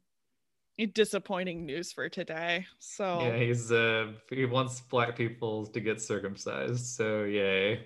[0.93, 2.65] disappointing news for today.
[2.79, 6.83] So Yeah, he's uh he wants black people to get circumcised.
[6.85, 7.85] So yay.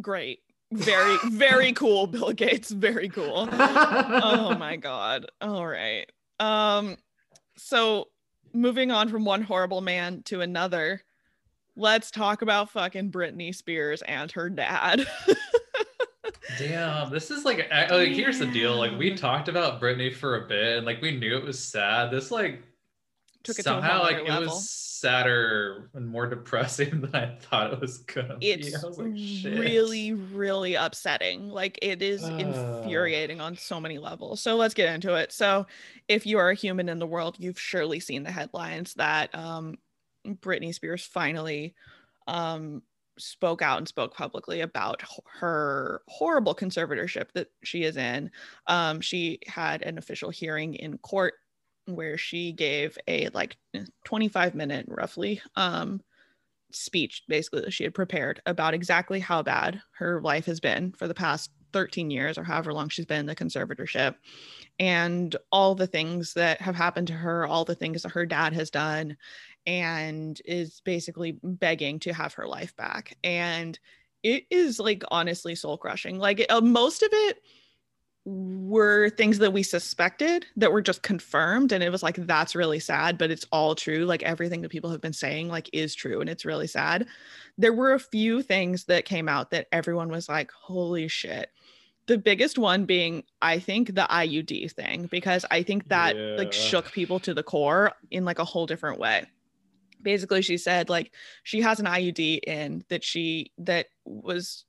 [0.00, 0.40] Great.
[0.72, 2.70] Very very cool Bill Gates.
[2.70, 3.48] Very cool.
[3.52, 5.26] oh my god.
[5.42, 6.10] All right.
[6.40, 6.96] Um
[7.58, 8.08] so
[8.54, 11.02] moving on from one horrible man to another
[11.76, 15.06] let's talk about fucking Britney Spears and her dad.
[16.58, 18.76] Damn, this is like, like here's the deal.
[18.76, 22.10] Like we talked about Britney for a bit, and like we knew it was sad.
[22.10, 22.62] This like
[23.42, 24.42] took it somehow like level.
[24.42, 28.86] it was sadder and more depressing than I thought it was gonna it's be.
[28.86, 31.48] Was like, really, really upsetting.
[31.48, 32.36] Like it is uh.
[32.38, 34.40] infuriating on so many levels.
[34.40, 35.32] So let's get into it.
[35.32, 35.66] So
[36.08, 39.78] if you are a human in the world, you've surely seen the headlines that um
[40.26, 41.74] Britney Spears finally
[42.26, 42.82] um,
[43.18, 45.02] spoke out and spoke publicly about
[45.40, 48.30] her horrible conservatorship that she is in.
[48.66, 51.34] Um, she had an official hearing in court
[51.86, 53.56] where she gave a like
[54.04, 56.00] 25 minute roughly um,
[56.70, 61.08] speech basically that she had prepared about exactly how bad her life has been for
[61.08, 64.14] the past 13 years or however long she's been in the conservatorship
[64.78, 68.52] and all the things that have happened to her all the things that her dad
[68.52, 69.16] has done
[69.66, 73.16] and is basically begging to have her life back.
[73.22, 73.78] And
[74.22, 76.18] it is like honestly soul crushing.
[76.18, 77.38] Like uh, most of it
[78.24, 82.78] were things that we suspected that were just confirmed and it was like that's really
[82.78, 86.20] sad but it's all true like everything that people have been saying like is true
[86.20, 87.04] and it's really sad
[87.58, 91.50] there were a few things that came out that everyone was like holy shit
[92.06, 96.36] the biggest one being i think the iud thing because i think that yeah.
[96.36, 99.24] like shook people to the core in like a whole different way
[100.02, 104.64] basically she said like she has an IUD in that she that was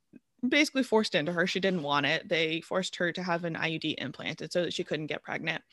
[0.47, 1.47] basically forced into her.
[1.47, 2.27] She didn't want it.
[2.27, 5.63] They forced her to have an IUD implanted so that she couldn't get pregnant.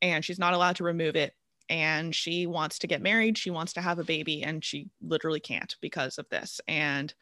[0.00, 1.34] And she's not allowed to remove it.
[1.68, 3.38] And she wants to get married.
[3.38, 6.60] She wants to have a baby and she literally can't because of this.
[6.68, 7.12] And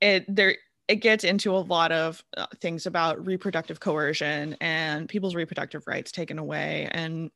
[0.00, 0.56] it there
[0.86, 6.12] it gets into a lot of uh, things about reproductive coercion and people's reproductive rights
[6.12, 7.30] taken away and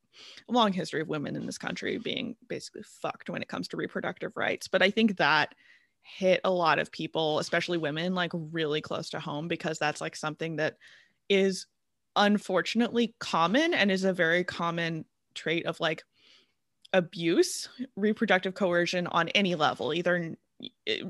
[0.47, 3.77] a long history of women in this country being basically fucked when it comes to
[3.77, 4.67] reproductive rights.
[4.67, 5.55] But i think that
[6.01, 10.15] hit a lot of people especially women like really close to home because that's like
[10.15, 10.77] something that
[11.27, 11.67] is
[12.15, 16.03] unfortunately common and is a very common trait of like
[16.93, 20.35] abuse reproductive coercion on any level either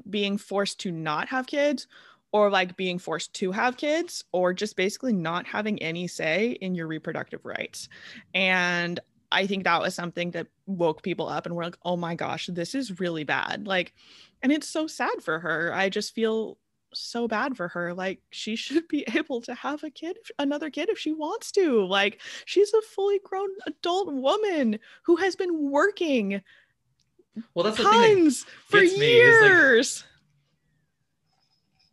[0.10, 1.88] being forced to not have kids
[2.32, 6.76] or like being forced to have kids or just basically not having any say in
[6.76, 7.90] your reproductive rights.
[8.34, 9.00] And
[9.32, 12.48] I think that was something that woke people up and we're like, oh my gosh,
[12.48, 13.68] this is really bad.
[13.68, 13.94] Like,
[14.42, 15.74] and it's so sad for her.
[15.74, 16.58] I just feel
[16.94, 17.94] so bad for her.
[17.94, 21.86] Like, she should be able to have a kid, another kid, if she wants to.
[21.86, 26.42] Like, she's a fully grown adult woman who has been working
[27.54, 30.00] well, that's tons for years.
[30.02, 30.10] Like,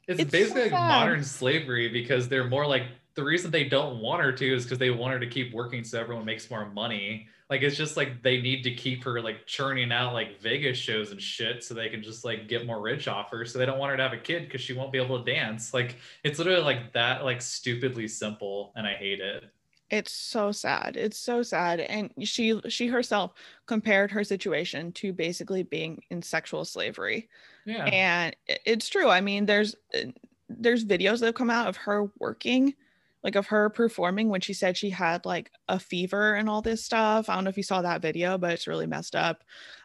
[0.06, 2.84] it's, it's basically so like modern slavery because they're more like
[3.14, 5.82] the reason they don't want her to is because they want her to keep working
[5.82, 7.28] so everyone makes more money.
[7.48, 11.12] Like it's just like they need to keep her like churning out like Vegas shows
[11.12, 13.44] and shit so they can just like get more rich off her.
[13.46, 15.32] So they don't want her to have a kid because she won't be able to
[15.32, 15.72] dance.
[15.72, 19.44] Like it's literally like that, like stupidly simple, and I hate it.
[19.90, 20.96] It's so sad.
[20.96, 21.80] It's so sad.
[21.80, 23.32] And she she herself
[23.66, 27.28] compared her situation to basically being in sexual slavery.
[27.64, 27.84] Yeah.
[27.84, 29.08] And it's true.
[29.08, 30.10] I mean, there's uh,
[30.48, 32.74] there's videos that have come out of her working,
[33.22, 36.84] like of her performing when she said she had like a fever and all this
[36.84, 37.28] stuff.
[37.28, 39.44] I don't know if you saw that video, but it's really messed up.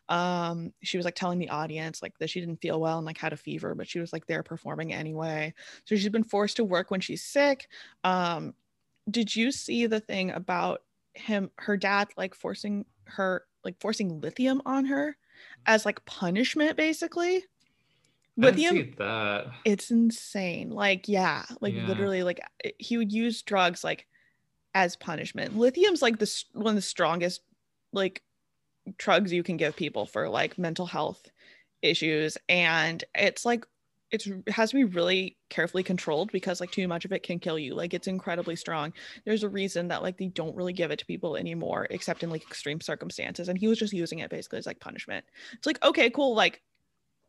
[0.10, 3.18] Um, she was like telling the audience like that she didn't feel well and like
[3.18, 5.54] had a fever, but she was like there performing anyway.
[5.86, 7.68] So she's been forced to work when she's sick.
[8.04, 8.54] Um,
[9.12, 10.82] did you see the thing about
[11.14, 15.18] him her dad like forcing her like forcing lithium on her
[15.66, 17.44] as like punishment basically?
[18.38, 19.48] Lithium that.
[19.66, 20.70] It's insane.
[20.70, 21.88] Like yeah like yeah.
[21.88, 22.40] literally like
[22.80, 24.08] he would use drugs like
[24.74, 25.58] as punishment.
[25.58, 27.42] Lithium's like the one of the strongest
[27.94, 28.24] like
[28.98, 31.30] drugs you can give people for like mental health
[31.82, 32.38] issues.
[32.48, 33.66] And it's like
[34.12, 37.40] it's it has to be really carefully controlled because like too much of it can
[37.40, 37.74] kill you.
[37.74, 38.94] Like it's incredibly strong.
[39.26, 42.30] There's a reason that like they don't really give it to people anymore except in
[42.30, 43.48] like extreme circumstances.
[43.48, 45.26] And he was just using it basically as like punishment.
[45.54, 46.62] It's like okay cool like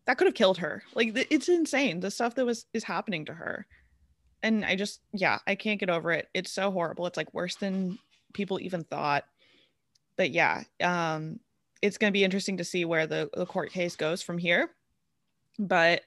[0.07, 0.83] that could have killed her.
[0.95, 3.67] Like it's insane the stuff that was is happening to her.
[4.43, 6.29] And i just yeah i can't get over it.
[6.35, 7.07] It's so horrible.
[7.07, 7.99] It's like worse than
[8.35, 9.25] people even thought.
[10.17, 11.39] But yeah um
[11.81, 14.71] it's going to be interesting to see where the, the court case goes from here.
[15.59, 16.03] But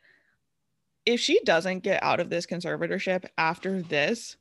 [1.05, 4.37] if she doesn't get out of this conservatorship after this,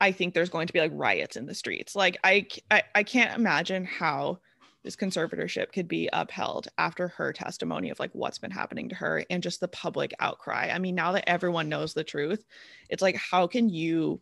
[0.00, 1.96] I think there's going to be like riots in the streets.
[1.96, 4.38] Like I, I, I can't imagine how
[4.82, 9.24] this conservatorship could be upheld after her testimony of like what's been happening to her
[9.30, 10.70] and just the public outcry.
[10.72, 12.44] I mean, now that everyone knows the truth,
[12.90, 14.20] it's like how can you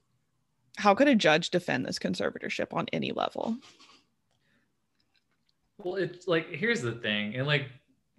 [0.79, 3.57] how could a judge defend this conservatorship on any level?
[5.79, 7.67] Well, it's like here's the thing, and like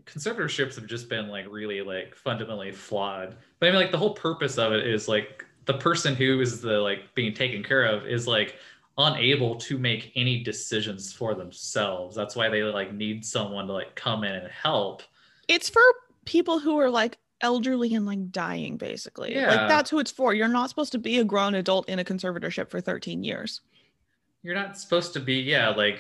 [0.05, 3.35] conservatorships have just been like really like fundamentally flawed.
[3.59, 6.61] But I mean like the whole purpose of it is like the person who is
[6.61, 8.55] the like being taken care of is like
[8.97, 12.15] unable to make any decisions for themselves.
[12.15, 15.03] That's why they like need someone to like come in and help.
[15.47, 15.81] It's for
[16.25, 19.33] people who are like elderly and like dying basically.
[19.35, 19.47] Yeah.
[19.47, 20.33] Like that's who it's for.
[20.33, 23.61] You're not supposed to be a grown adult in a conservatorship for 13 years.
[24.43, 25.99] You're not supposed to be yeah, like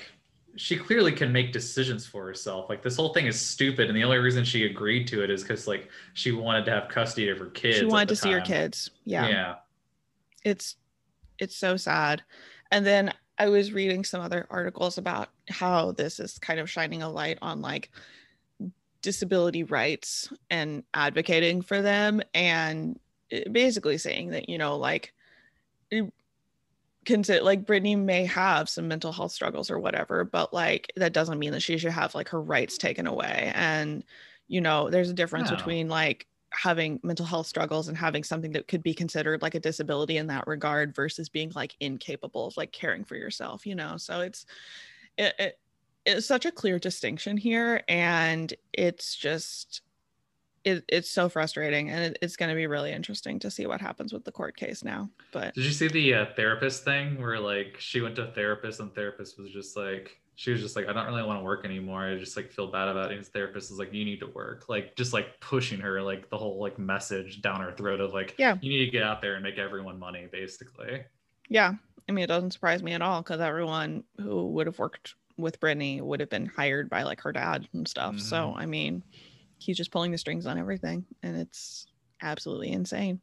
[0.55, 2.69] she clearly can make decisions for herself.
[2.69, 5.41] Like this whole thing is stupid, and the only reason she agreed to it is
[5.41, 7.79] because like she wanted to have custody of her kids.
[7.79, 8.23] She wanted to time.
[8.23, 8.91] see her kids.
[9.05, 9.27] Yeah.
[9.27, 9.55] Yeah.
[10.43, 10.75] It's
[11.39, 12.23] it's so sad.
[12.71, 17.01] And then I was reading some other articles about how this is kind of shining
[17.01, 17.91] a light on like
[19.01, 22.99] disability rights and advocating for them and
[23.31, 25.13] eh, basically saying that you know like
[27.05, 31.39] consider like Britney may have some mental health struggles or whatever, but like that doesn't
[31.39, 33.51] mean that she should have like her rights taken away.
[33.55, 34.03] And
[34.47, 35.55] you know, there's a difference no.
[35.55, 39.59] between like having mental health struggles and having something that could be considered like a
[39.59, 43.97] disability in that regard versus being like incapable of like caring for yourself, you know.
[43.97, 44.45] So it's
[45.17, 45.59] it, it
[46.05, 49.81] it's such a clear distinction here and it's just
[50.63, 53.81] it, it's so frustrating and it, it's going to be really interesting to see what
[53.81, 57.39] happens with the court case now but did you see the uh, therapist thing where
[57.39, 60.87] like she went to a therapist and therapist was just like she was just like
[60.87, 62.03] i don't really want to work anymore.
[62.03, 63.11] I just like feel bad about it.
[63.11, 64.67] And his therapist is like you need to work.
[64.67, 68.35] Like just like pushing her like the whole like message down her throat of like
[68.37, 68.57] yeah.
[68.61, 71.03] You need to get out there and make everyone money basically.
[71.49, 71.73] Yeah.
[72.09, 75.59] I mean it doesn't surprise me at all because everyone who would have worked with
[75.59, 78.15] britney would have been hired by like her dad and stuff.
[78.15, 78.23] Mm-hmm.
[78.23, 79.03] So I mean,
[79.63, 81.87] he's just pulling the strings on everything and it's
[82.21, 83.21] absolutely insane.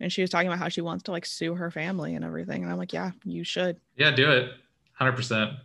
[0.00, 2.62] And she was talking about how she wants to like sue her family and everything
[2.62, 3.78] and i'm like yeah you should.
[3.96, 4.50] Yeah do it.
[5.00, 5.56] 100%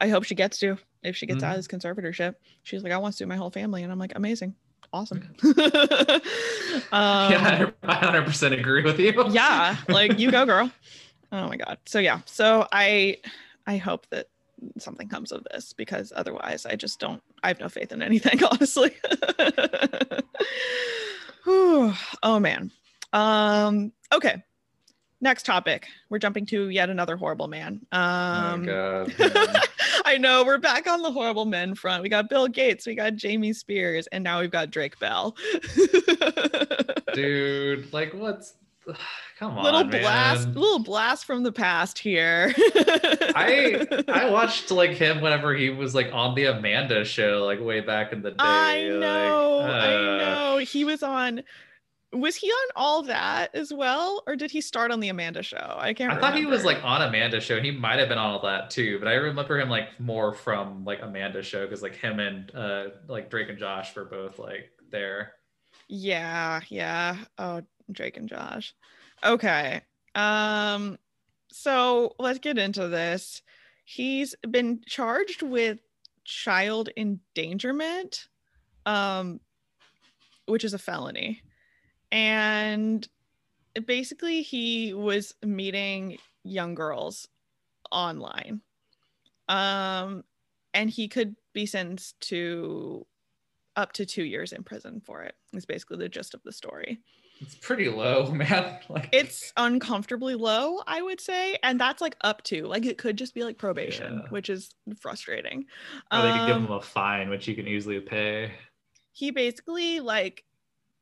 [0.00, 1.46] i hope she gets to if she gets mm-hmm.
[1.46, 2.34] out of this conservatorship.
[2.62, 4.54] She's like i want to sue my whole family and i'm like amazing.
[4.92, 5.34] Awesome.
[6.92, 9.12] Um, yeah i 100% agree with you.
[9.30, 10.70] Yeah like you go girl.
[11.32, 11.78] Oh my god.
[11.86, 12.20] So yeah.
[12.26, 13.18] So i
[13.66, 14.28] i hope that
[14.78, 18.42] something comes of this because otherwise I just don't I have no faith in anything
[18.50, 18.92] honestly.
[21.46, 22.70] oh man.
[23.12, 24.42] Um okay.
[25.20, 25.86] Next topic.
[26.10, 27.80] We're jumping to yet another horrible man.
[27.92, 29.62] Um oh God,
[30.04, 32.02] I know we're back on the horrible men front.
[32.02, 35.36] We got Bill Gates, we got Jamie Spears, and now we've got Drake Bell.
[37.14, 38.54] Dude, like what's
[39.38, 42.54] Come on, little blast, little blast from the past here.
[42.58, 47.80] I I watched like him whenever he was like on the Amanda show, like way
[47.80, 48.36] back in the day.
[48.38, 49.74] I know, like, uh...
[49.74, 50.58] I know.
[50.58, 51.42] He was on.
[52.12, 55.76] Was he on all that as well, or did he start on the Amanda show?
[55.76, 56.08] I can't.
[56.08, 56.12] Remember.
[56.12, 56.20] I remember.
[56.20, 57.60] thought he was like on Amanda show.
[57.60, 60.84] He might have been on all that too, but I remember him like more from
[60.86, 64.70] like Amanda show because like him and uh like Drake and Josh were both like
[64.90, 65.32] there.
[65.88, 67.16] Yeah, yeah.
[67.36, 67.60] Oh,
[67.90, 68.74] Drake and Josh.
[69.24, 69.82] Okay.
[70.14, 70.98] Um
[71.52, 73.42] so let's get into this.
[73.84, 75.78] He's been charged with
[76.24, 78.28] child endangerment,
[78.84, 79.40] um,
[80.46, 81.40] which is a felony.
[82.12, 83.06] And
[83.86, 87.28] basically, he was meeting young girls
[87.90, 88.60] online.
[89.48, 90.24] Um,
[90.74, 93.06] and he could be sentenced to
[93.76, 96.98] up to two years in prison for it, is basically the gist of the story.
[97.40, 98.78] It's pretty low, man.
[98.88, 101.58] Like It's uncomfortably low, I would say.
[101.62, 104.30] And that's like up to, like, it could just be like probation, Yeah.
[104.30, 105.66] which is frustrating.
[106.12, 108.52] or they could give Um, him a fine, which you can easily pay.
[109.12, 110.44] he basically like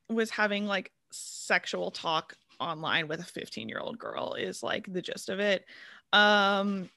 [0.08, 5.02] was having like sexual talk online with a 15 year old girl is like the
[5.02, 5.64] gist of it
[6.12, 6.88] um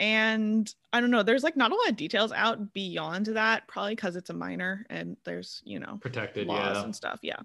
[0.00, 3.94] and i don't know there's like not a lot of details out beyond that probably
[3.94, 6.82] because it's a minor and there's you know Protected, laws yeah.
[6.82, 7.38] and stuff yeah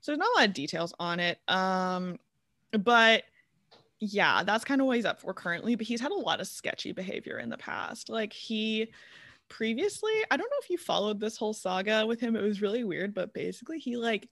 [0.00, 2.16] so there's not a lot of details on it um
[2.72, 3.24] but
[3.98, 6.46] yeah that's kind of what he's up for currently but he's had a lot of
[6.46, 8.86] sketchy behavior in the past like he
[9.48, 12.84] previously i don't know if you followed this whole saga with him it was really
[12.84, 14.28] weird but basically he like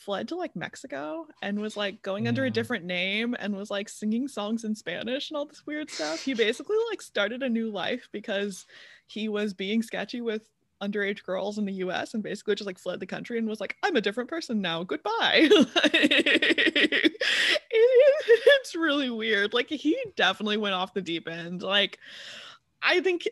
[0.00, 3.88] fled to like mexico and was like going under a different name and was like
[3.88, 7.70] singing songs in spanish and all this weird stuff he basically like started a new
[7.70, 8.64] life because
[9.06, 10.48] he was being sketchy with
[10.82, 13.76] underage girls in the US and basically just like fled the country and was like,
[13.82, 14.82] I'm a different person now.
[14.82, 15.46] Goodbye.
[15.50, 17.12] It-
[17.72, 19.52] it's really weird.
[19.52, 21.62] Like he definitely went off the deep end.
[21.62, 21.98] Like
[22.82, 23.28] I think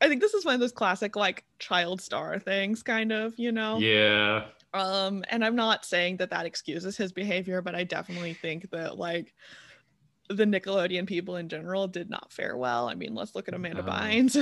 [0.00, 3.52] I think this is one of those classic like child star things kind of, you
[3.52, 3.78] know.
[3.78, 4.44] Yeah.
[4.76, 8.98] Um and I'm not saying that that excuses his behavior, but I definitely think that
[8.98, 9.34] like
[10.28, 12.88] the Nickelodeon people in general did not fare well.
[12.88, 13.88] I mean, let's look at Amanda No.
[13.92, 14.32] Bynes.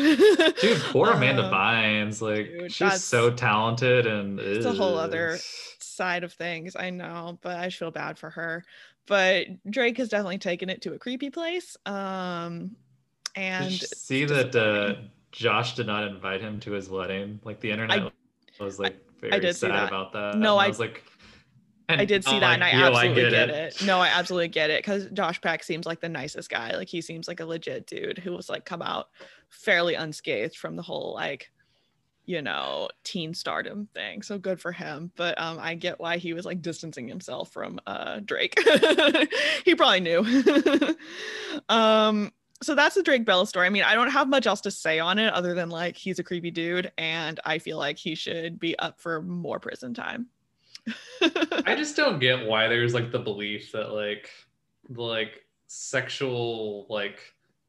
[0.61, 2.22] Dude, poor Amanda Um, Bynes.
[2.22, 5.39] Like dude, she's so talented and It's a whole other-
[5.78, 6.74] side of things.
[6.74, 8.64] I know, but I feel bad for her.
[9.07, 11.76] But Drake has definitely taken it to a creepy place.
[11.87, 12.76] Um
[13.37, 14.95] and see that uh.
[15.32, 17.41] Josh did not invite him to his wedding?
[17.43, 18.12] Like the internet
[18.61, 18.97] was like
[19.31, 19.89] very did see that.
[19.89, 20.37] about that.
[20.37, 21.03] No, And I- was like,
[21.89, 23.83] I did see that and I like, yo, absolutely get, it.
[23.85, 26.75] No, I absolutely get it because Josh Peck seems like the nicest guy.
[26.75, 29.09] Like he seems like a legit dude who was like come out
[29.51, 31.51] fairly unscathed from the whole like,
[32.25, 34.22] you know, teen stardom thing.
[34.22, 35.12] So good for him.
[35.14, 38.59] But um I get why he was like distancing himself from uh Drake.
[39.66, 40.25] he probably knew.
[41.68, 42.33] um
[42.65, 43.67] so that's the Drake Bell story.
[43.67, 46.19] I mean, I don't have much else to say on it other than like he's
[46.19, 50.29] a creepy dude and I feel like he should be up for more prison time.
[51.67, 54.31] I just don't get why there's like the belief that like
[54.89, 57.19] the like sexual like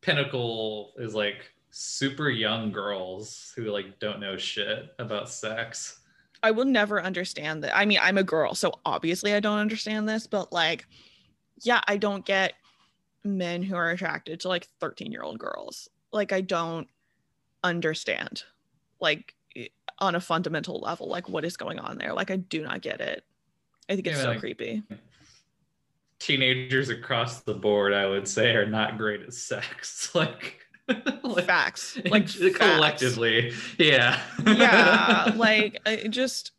[0.01, 5.99] pinnacle is like super young girls who like don't know shit about sex.
[6.43, 7.75] I will never understand that.
[7.75, 10.85] I mean, I'm a girl, so obviously I don't understand this, but like,
[11.63, 12.53] yeah, I don't get
[13.25, 15.89] men who are attracted to like 13 year old girls.
[16.13, 16.87] Like, I don't
[17.63, 18.43] understand,
[19.01, 19.35] like,
[19.99, 22.13] on a fundamental level, like, what is going on there.
[22.13, 23.23] Like, I do not get it.
[23.89, 24.83] I think it's Yeah, so like- creepy.
[26.19, 30.11] Teenagers across the board, I would say, are not great at sex.
[30.15, 30.61] Like,
[31.23, 31.97] like Facts.
[32.05, 32.57] Like, facts.
[32.57, 36.51] collectively, yeah, yeah like I just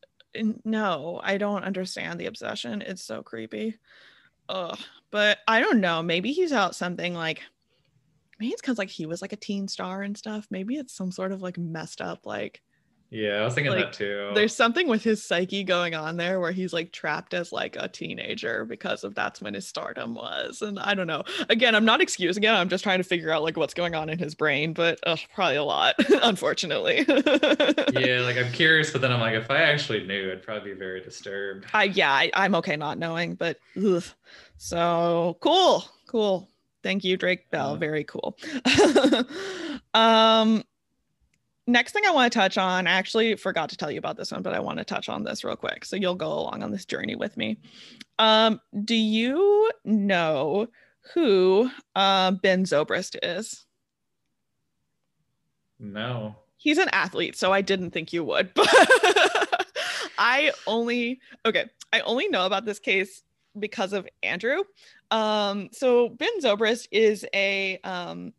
[0.64, 3.78] no i don't understand the obsession it's so creepy
[4.50, 4.78] Ugh.
[5.16, 7.40] But i don't know maybe he's out something like
[8.38, 11.10] maybe it's because like he was like a teen star and stuff maybe it's some
[11.10, 12.60] sort of like messed up like
[13.16, 13.40] yeah.
[13.40, 14.30] I was thinking Like, that too.
[14.34, 17.88] there's something with his psyche going on there where he's like trapped as like a
[17.88, 22.00] teenager because of that's when his stardom was and i don't know again i'm not
[22.00, 24.72] excusing it i'm just trying to figure out like what's going on in his brain
[24.72, 29.50] but ugh, probably a lot unfortunately yeah, like I'm curious, but then I'm like, if
[29.50, 31.66] I actually knew, I'd probably be very disturbed.
[31.72, 34.02] I yeah, I, I'm okay not knowing, but ugh.
[34.58, 36.48] so cool, cool.
[36.82, 37.72] Thank you, Drake Bell.
[37.72, 37.78] Yeah.
[37.78, 38.36] Very cool.
[39.94, 40.64] um,
[41.66, 44.30] next thing I want to touch on, I actually forgot to tell you about this
[44.32, 46.70] one, but I want to touch on this real quick, so you'll go along on
[46.70, 47.58] this journey with me.
[48.18, 50.68] Um, do you know
[51.14, 53.64] who uh, Ben Zobrist is?
[55.78, 56.36] No.
[56.56, 58.50] he's an athlete, so I didn't think you would.
[58.64, 58.68] But
[60.18, 63.22] I only okay, I only know about this case
[63.58, 64.62] because of Andrew.
[65.10, 68.32] Um, so Ben Zobrist is a um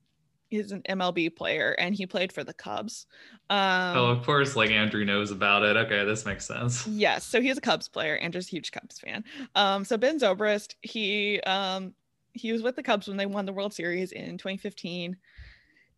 [0.52, 3.06] is an MLB player and he played for the Cubs.
[3.50, 5.78] Um oh, of course, like Andrew knows about it.
[5.78, 6.88] Okay, this makes sense.
[6.98, 8.18] Yes, so he's a Cubs player.
[8.18, 9.24] Andrew's a huge Cubs fan.
[9.56, 11.94] Um, so Ben Zobrist, he um
[12.34, 15.18] he was with the Cubs when they won the World Series in 2015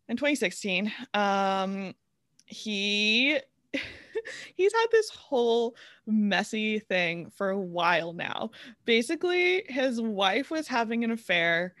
[0.08, 0.92] and 2016.
[1.14, 1.94] Um,
[2.46, 3.38] he
[4.54, 5.76] he's had this whole
[6.06, 8.50] messy thing for a while now.
[8.84, 11.74] Basically, his wife was having an affair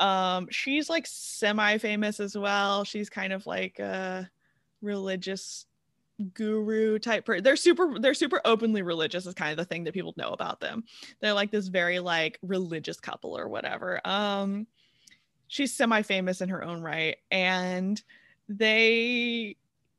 [0.00, 2.84] Um, she's like semi-famous as well.
[2.84, 4.28] She's kind of like a
[4.82, 5.66] religious
[6.32, 7.42] guru type person.
[7.42, 10.60] They're super they're super openly religious is kind of the thing that people know about
[10.60, 10.84] them.
[11.20, 14.00] They're like this very like religious couple or whatever.
[14.04, 14.66] Um
[15.48, 18.00] she's semi-famous in her own right and
[18.48, 19.56] they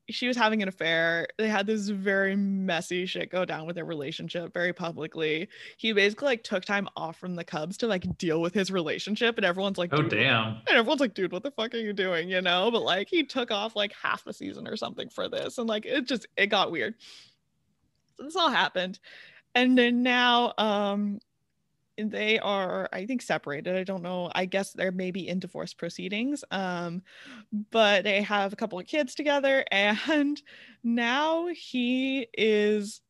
[0.09, 1.27] she was having an affair.
[1.37, 5.47] They had this very messy shit go down with their relationship very publicly.
[5.77, 9.37] He basically like took time off from the Cubs to like deal with his relationship,
[9.37, 10.57] and everyone's like, Oh damn.
[10.67, 12.29] and everyone's like, dude, what the fuck are you doing?
[12.29, 15.57] You know, but like he took off like half the season or something for this.
[15.57, 16.95] And like it just it got weird.
[18.17, 18.99] So this all happened.
[19.55, 21.19] And then now um
[21.97, 23.75] they are I think separated.
[23.75, 24.31] I don't know.
[24.35, 26.43] I guess they're maybe in divorce proceedings.
[26.51, 27.01] Um,
[27.71, 30.41] but they have a couple of kids together and
[30.83, 33.01] now he is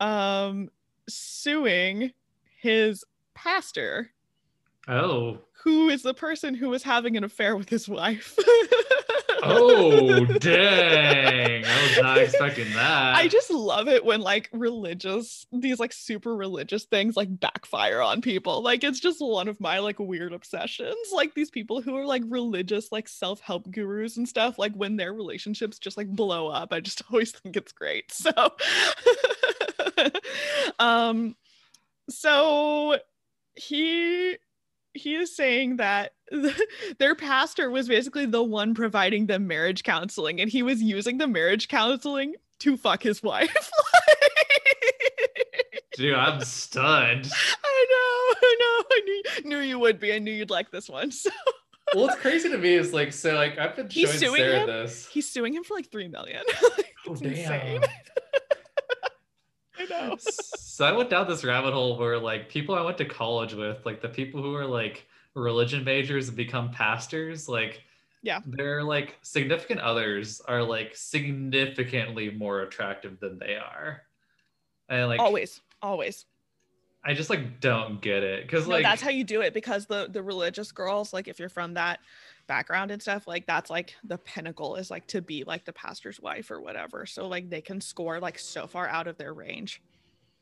[0.00, 0.68] um
[1.08, 2.12] suing
[2.60, 4.10] his pastor
[4.88, 5.38] Oh.
[5.62, 8.36] who is the person who was having an affair with his wife.
[9.44, 11.64] Oh dang.
[11.64, 13.16] I was not expecting that.
[13.16, 18.20] I just love it when like religious, these like super religious things like backfire on
[18.20, 18.62] people.
[18.62, 20.94] Like it's just one of my like weird obsessions.
[21.12, 24.96] Like these people who are like religious, like self help gurus and stuff, like when
[24.96, 28.12] their relationships just like blow up, I just always think it's great.
[28.12, 28.30] So,
[30.78, 31.34] um,
[32.08, 32.98] so
[33.56, 34.36] he
[34.94, 36.12] he is saying that
[36.98, 41.26] their pastor was basically the one providing them marriage counseling and he was using the
[41.26, 43.70] marriage counseling to fuck his wife
[45.94, 47.30] Dude, I'm stunned.
[47.64, 50.88] i know i know i knew, knew you would be i knew you'd like this
[50.88, 51.30] one so
[51.94, 54.60] Well, what's crazy to me is like so like I've been He's showing suing Sarah
[54.60, 54.66] him?
[54.68, 55.06] this.
[55.08, 56.42] he's suing him for like three million
[57.06, 57.30] Oh it's damn.
[57.32, 57.80] insane.
[59.78, 63.04] i know so I went down this rabbit hole where like people I went to
[63.04, 67.82] college with, like the people who are like religion majors and become pastors, like
[68.22, 68.40] Yeah.
[68.46, 74.02] their like significant others are like significantly more attractive than they are.
[74.88, 76.26] And like always always
[77.04, 78.48] I just like don't get it.
[78.48, 81.38] Cause no, like that's how you do it because the the religious girls like if
[81.38, 82.00] you're from that
[82.46, 86.20] background and stuff like that's like the pinnacle is like to be like the pastor's
[86.20, 89.80] wife or whatever so like they can score like so far out of their range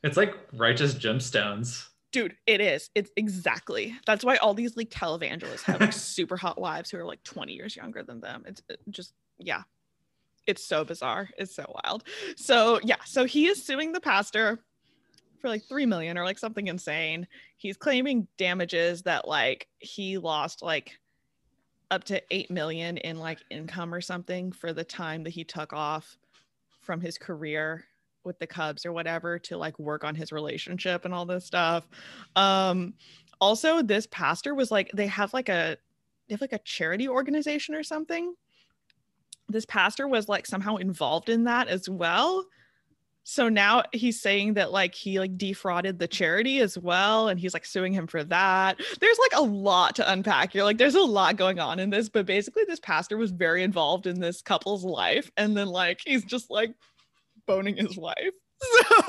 [0.03, 1.87] it's like righteous gemstones.
[2.11, 2.89] Dude it is.
[2.95, 3.95] It's exactly.
[4.05, 7.53] That's why all these like televangelists have like super hot wives who are like 20
[7.53, 8.43] years younger than them.
[8.45, 9.63] It's it just yeah.
[10.47, 11.29] It's so bizarre.
[11.37, 12.03] It's so wild.
[12.35, 12.97] So yeah.
[13.05, 14.59] So he is suing the pastor
[15.39, 17.27] for like 3 million or like something insane.
[17.57, 20.97] He's claiming damages that like he lost like
[21.89, 25.73] up to 8 million in like income or something for the time that he took
[25.73, 26.17] off
[26.81, 27.85] from his career
[28.23, 31.87] with the Cubs or whatever to like work on his relationship and all this stuff.
[32.35, 32.93] Um
[33.39, 35.77] also this pastor was like they have like a
[36.27, 38.33] they have like a charity organization or something.
[39.49, 42.45] This pastor was like somehow involved in that as well.
[43.23, 47.53] So now he's saying that like he like defrauded the charity as well and he's
[47.53, 48.79] like suing him for that.
[48.99, 50.55] There's like a lot to unpack.
[50.55, 53.63] You're like there's a lot going on in this, but basically this pastor was very
[53.63, 56.73] involved in this couple's life and then like he's just like
[57.51, 58.15] boning his wife.
[58.61, 58.69] So,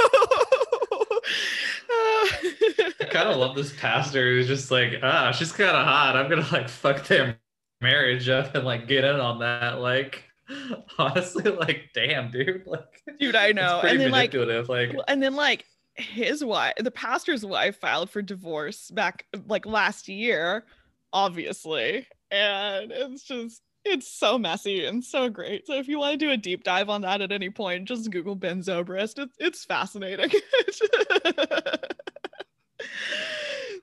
[1.90, 6.16] I kind of love this pastor who's just like, ah, she's kind of hot.
[6.16, 7.38] I'm gonna like fuck their
[7.80, 9.80] marriage up and like get in on that.
[9.80, 10.24] Like,
[10.98, 13.80] honestly, like, damn, dude, like, dude, I know.
[13.80, 18.90] And then like like, and then like his wife the pastor's wife filed for divorce
[18.92, 20.64] back like last year
[21.12, 26.16] obviously and it's just it's so messy and so great so if you want to
[26.16, 29.64] do a deep dive on that at any point just google ben zobrist it's, it's
[29.64, 30.30] fascinating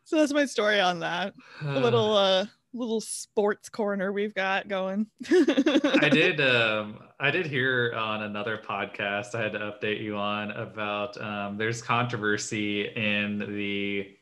[0.04, 1.34] so that's my story on that
[1.66, 6.40] a little uh little sports corner we've got going I did.
[6.40, 9.34] Um, I did hear on another podcast.
[9.34, 11.20] I had to update you on about.
[11.20, 14.16] Um, there's controversy in the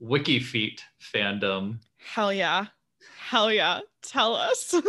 [0.00, 0.78] WikiFeet
[1.12, 1.80] fandom.
[1.98, 2.66] hell yeah
[3.28, 3.80] hell yeah.
[4.02, 4.74] Tell us.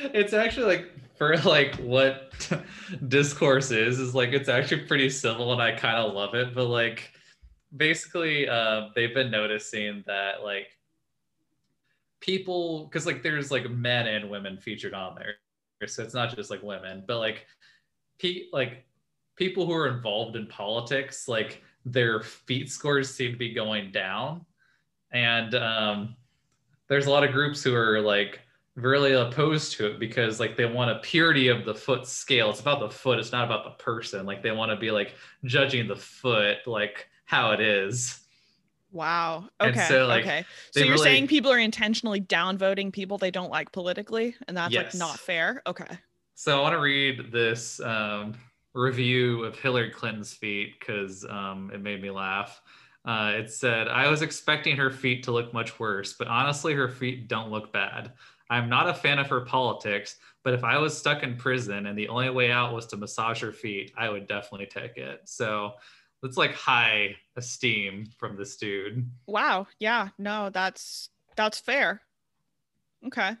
[0.00, 2.32] It's actually like for like what
[3.08, 6.54] discourse is is like it's actually pretty civil and I kind of love it.
[6.54, 7.10] But like
[7.76, 10.68] basically, uh, they've been noticing that like
[12.20, 15.34] people because like there's like men and women featured on there.
[15.88, 17.46] So it's not just like women but like
[18.20, 18.84] pe- like
[19.34, 24.44] people who are involved in politics like their feet scores seem to be going down
[25.12, 26.14] and um
[26.88, 28.40] there's a lot of groups who are like
[28.74, 32.60] really opposed to it because like they want a purity of the foot scale it's
[32.60, 35.88] about the foot it's not about the person like they want to be like judging
[35.88, 38.20] the foot like how it is
[38.90, 39.50] Wow.
[39.60, 39.86] And Okay.
[39.86, 40.44] so, like, okay.
[40.70, 44.72] So you're really- saying people are intentionally downvoting people they don't like politically, and that's
[44.72, 44.94] Yes.
[44.94, 45.62] like not fair.
[45.66, 45.98] Okay.
[46.34, 48.34] So I want to read this um,
[48.72, 52.62] review of Hillary Clinton's feet because um, it made me laugh.
[53.04, 56.88] Uh, it said, I was expecting her feet to look much worse, but honestly, her
[56.88, 58.12] feet don't look bad.
[58.50, 61.98] I'm not a fan of her politics, but if I was stuck in prison and
[61.98, 65.20] the only way out was to massage her feet, I would definitely take it.
[65.24, 65.72] So
[66.22, 69.08] it's like high esteem from this dude.
[69.26, 69.66] Wow.
[69.78, 70.08] Yeah.
[70.18, 72.00] No, that's that's fair.
[73.06, 73.36] Okay.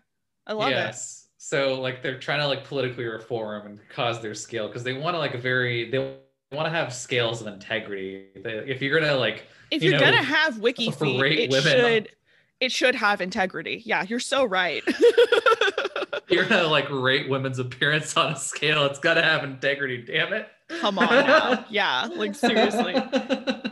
[0.46, 0.72] I love it.
[0.72, 1.28] yes.
[1.38, 5.14] So like they're trying to like politically reform and cause their scale because they want
[5.14, 6.16] to like a very they
[6.52, 8.26] want to have scales of integrity.
[8.34, 11.62] If you're gonna like If you you're know, gonna have wiki berate it women.
[11.72, 12.08] should
[12.60, 13.82] it should have integrity.
[13.84, 14.82] Yeah, you're so right.
[16.28, 20.02] you're gonna like rate women's appearance on a scale, it's gotta have integrity.
[20.02, 20.48] Damn it!
[20.80, 21.64] Come on now.
[21.70, 22.94] Yeah, like seriously.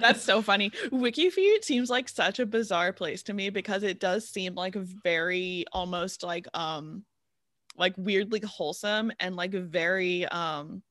[0.00, 0.70] That's so funny.
[0.70, 5.64] WikiFeet seems like such a bizarre place to me because it does seem like very
[5.72, 7.04] almost like um
[7.76, 10.82] like weirdly wholesome and like very um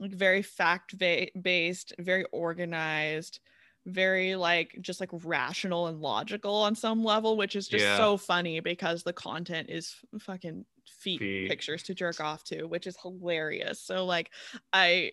[0.00, 3.40] like very fact based, very organized,
[3.86, 7.96] very like just like rational and logical on some level, which is just Yeah.
[7.96, 11.48] so funny because the content is fucking feet, Feet.
[11.48, 13.80] pictures to jerk off to, which is hilarious.
[13.80, 14.30] So like
[14.72, 15.12] I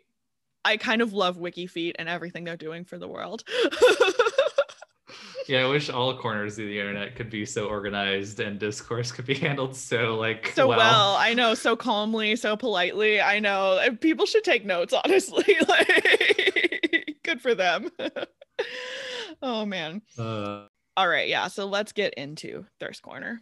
[0.65, 3.43] I kind of love Wiki Feet and everything they're doing for the world.
[5.47, 9.25] Yeah, I wish all corners of the internet could be so organized and discourse could
[9.25, 11.15] be handled so like so well.
[11.17, 13.21] I know, so calmly, so politely.
[13.21, 15.55] I know people should take notes, honestly.
[15.67, 17.91] like, good for them.
[19.43, 20.01] oh man.
[20.17, 20.65] Uh,
[20.97, 21.47] All right, yeah.
[21.47, 23.41] So let's get into Thirst Corner.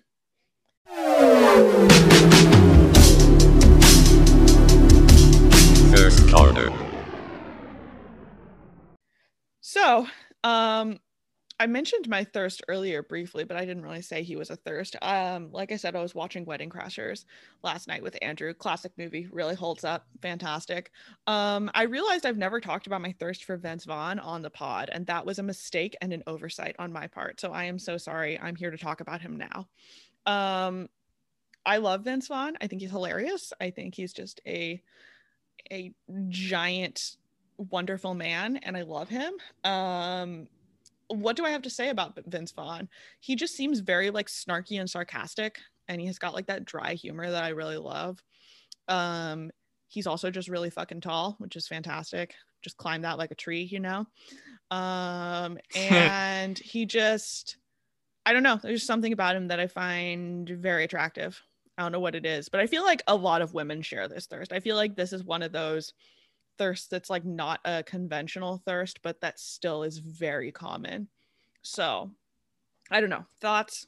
[5.96, 6.70] First corner.
[9.62, 10.08] So,
[10.44, 11.00] um,
[11.64, 14.98] I mentioned my thirst earlier briefly, but I didn't really say he was a thirst.
[15.02, 17.24] Um, like I said, I was watching Wedding Crashers
[17.64, 18.54] last night with Andrew.
[18.54, 20.92] Classic movie, really holds up, fantastic.
[21.26, 24.90] Um, I realized I've never talked about my thirst for Vince Vaughn on the pod,
[24.92, 27.40] and that was a mistake and an oversight on my part.
[27.40, 28.38] So I am so sorry.
[28.38, 29.70] I'm here to talk about him now.
[30.26, 30.90] Um,
[31.66, 32.58] I love Vince Vaughn.
[32.60, 33.54] I think he's hilarious.
[33.62, 34.84] I think he's just a
[35.72, 35.94] a
[36.28, 37.16] giant
[37.58, 39.34] wonderful man and I love him.
[39.64, 40.48] Um
[41.14, 42.90] what do I have to say about Vince Vaughn?
[43.20, 47.30] He just seems very like snarky and sarcastic and he's got like that dry humor
[47.30, 48.22] that I really love.
[48.88, 49.52] Um
[49.88, 52.34] he's also just really fucking tall, which is fantastic.
[52.62, 54.06] Just climbed that like a tree, you know.
[54.72, 57.58] Um and he just
[58.26, 61.42] I don't know, there's something about him that I find very attractive.
[61.78, 64.08] I don't know what it is, but I feel like a lot of women share
[64.08, 64.54] this thirst.
[64.54, 65.94] I feel like this is one of those
[66.58, 71.08] thirsts that's like not a conventional thirst, but that still is very common.
[71.62, 72.12] So
[72.92, 73.26] I don't know.
[73.40, 73.88] Thoughts?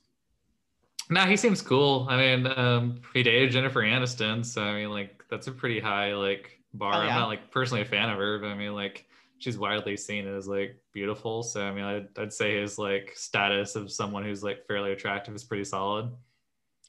[1.10, 2.08] nah, he seems cool.
[2.10, 6.14] I mean, um, he dated Jennifer Aniston, so I mean, like that's a pretty high
[6.14, 6.94] like bar.
[6.94, 7.14] Oh, yeah.
[7.14, 9.06] I'm not like personally a fan of her, but I mean, like
[9.38, 11.44] she's widely seen as like beautiful.
[11.44, 15.36] So I mean, I'd, I'd say his like status of someone who's like fairly attractive
[15.36, 16.10] is pretty solid.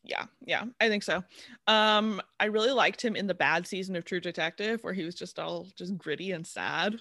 [0.06, 1.24] Yeah, yeah, I think so.
[1.66, 5.14] Um, I really liked him in the bad season of True Detective where he was
[5.14, 6.96] just all just gritty and sad.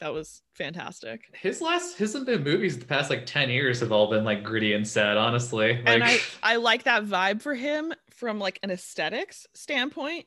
[0.00, 1.24] That was fantastic.
[1.34, 4.86] His last his movies the past like 10 years have all been like gritty and
[4.86, 5.76] sad, honestly.
[5.76, 10.26] Like and I I like that vibe for him from like an aesthetics standpoint,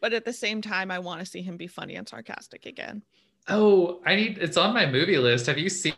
[0.00, 3.02] but at the same time I want to see him be funny and sarcastic again.
[3.48, 5.46] oh, I need it's on my movie list.
[5.46, 5.94] Have you seen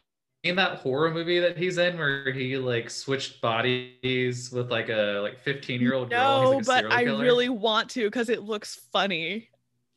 [0.54, 5.40] that horror movie that he's in where he like switched bodies with like a like
[5.40, 6.42] 15 year old girl?
[6.42, 9.50] No, like, but I really want to because it looks funny.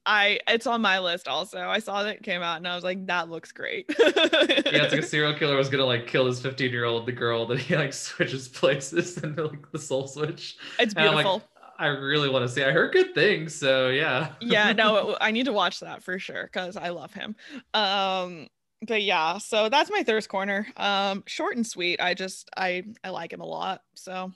[0.06, 1.60] I it's on my list also.
[1.60, 3.86] I saw that it came out and I was like, that looks great.
[4.00, 7.12] yeah, it's like a serial killer was gonna like kill his 15 year old the
[7.12, 10.58] girl that he like switches places and like the soul switch.
[10.80, 11.44] it's And I'm like, beautiful.
[11.78, 12.64] I really want to see.
[12.64, 14.34] I heard good things, so yeah.
[14.42, 17.36] yeah, no, I need to watch that for sure because I love him.
[17.74, 18.48] Um,
[18.88, 20.68] but yeah, so that's my thirst corner.
[20.78, 22.02] Um, short and sweet.
[22.02, 23.82] I just I I like him a lot.
[23.96, 24.32] So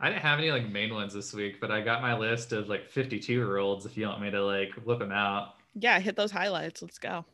[0.00, 2.68] I didn't have any like main ones this week, but I got my list of
[2.68, 5.54] like 52 year olds if you want me to like whip them out.
[5.74, 6.82] yeah, hit those highlights.
[6.82, 7.24] Let's go.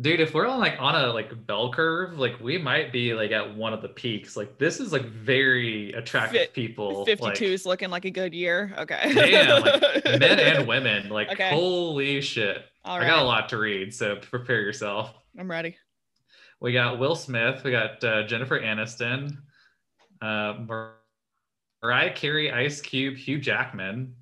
[0.00, 3.30] Dude, if we're on like on a like bell curve, like we might be like
[3.30, 4.38] at one of the peaks.
[4.38, 7.04] Like this is like very attractive Fi- people.
[7.04, 8.74] 52 like, is looking like a good year.
[8.78, 9.12] Okay.
[9.14, 11.10] Damn, like men and women.
[11.10, 11.50] Like Okay.
[11.50, 12.64] holy shit.
[12.86, 15.12] All I got a lot to read, so prepare yourself.
[15.38, 15.76] I'm ready.
[16.58, 17.62] We got Will Smith.
[17.62, 19.36] We got uh, Jennifer Aniston,
[20.22, 20.94] uh, Mar-
[21.82, 24.14] Mariah Carey, Ice Cube, Hugh Jackman,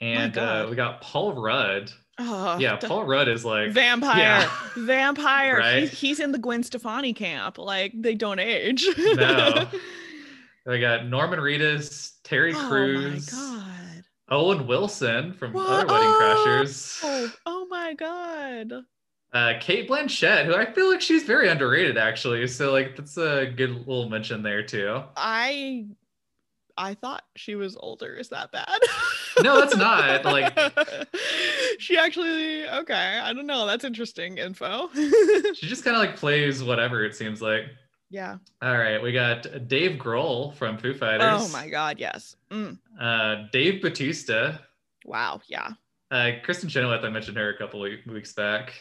[0.00, 1.90] and uh, we got Paul Rudd.
[2.18, 4.50] Oh, yeah, Paul Rudd is like vampire, Yeah.
[4.76, 5.58] vampire.
[5.58, 5.80] Right?
[5.80, 7.58] He's, he's in the Gwen Stefani camp.
[7.58, 8.86] Like they don't age.
[8.96, 9.68] No.
[10.66, 14.04] I got Norman Reedus, Terry oh Crews, my god.
[14.30, 15.66] Owen Wilson from What?
[15.68, 16.44] other Wedding Oh.
[16.64, 18.72] Crashers, Oh, oh my god.
[19.34, 22.46] uh, Cate Blanchett, who I feel like she's very underrated actually.
[22.46, 25.02] So like that's a good little mention there too.
[25.16, 25.86] I
[26.76, 28.14] I thought she was older.
[28.14, 28.68] Is that bad?
[29.42, 30.56] No, that's not, like-
[31.78, 33.20] she actually okay.
[33.22, 33.66] I don't know.
[33.66, 34.88] That's interesting info.
[35.54, 37.64] She just kind of like plays whatever it seems like.
[38.10, 38.36] yeah.
[38.62, 41.24] All right, we got Dave Grohl from Foo Fighters.
[41.42, 41.98] Oh my god.
[41.98, 42.36] Yes.
[42.50, 42.78] Mm.
[43.00, 44.60] Uh, Dave Bautista,
[45.04, 45.40] Wow.
[45.48, 45.70] Yeah.
[46.10, 47.04] uh, Kristin Chenoweth.
[47.04, 48.72] I mentioned her a couple week, weeks back.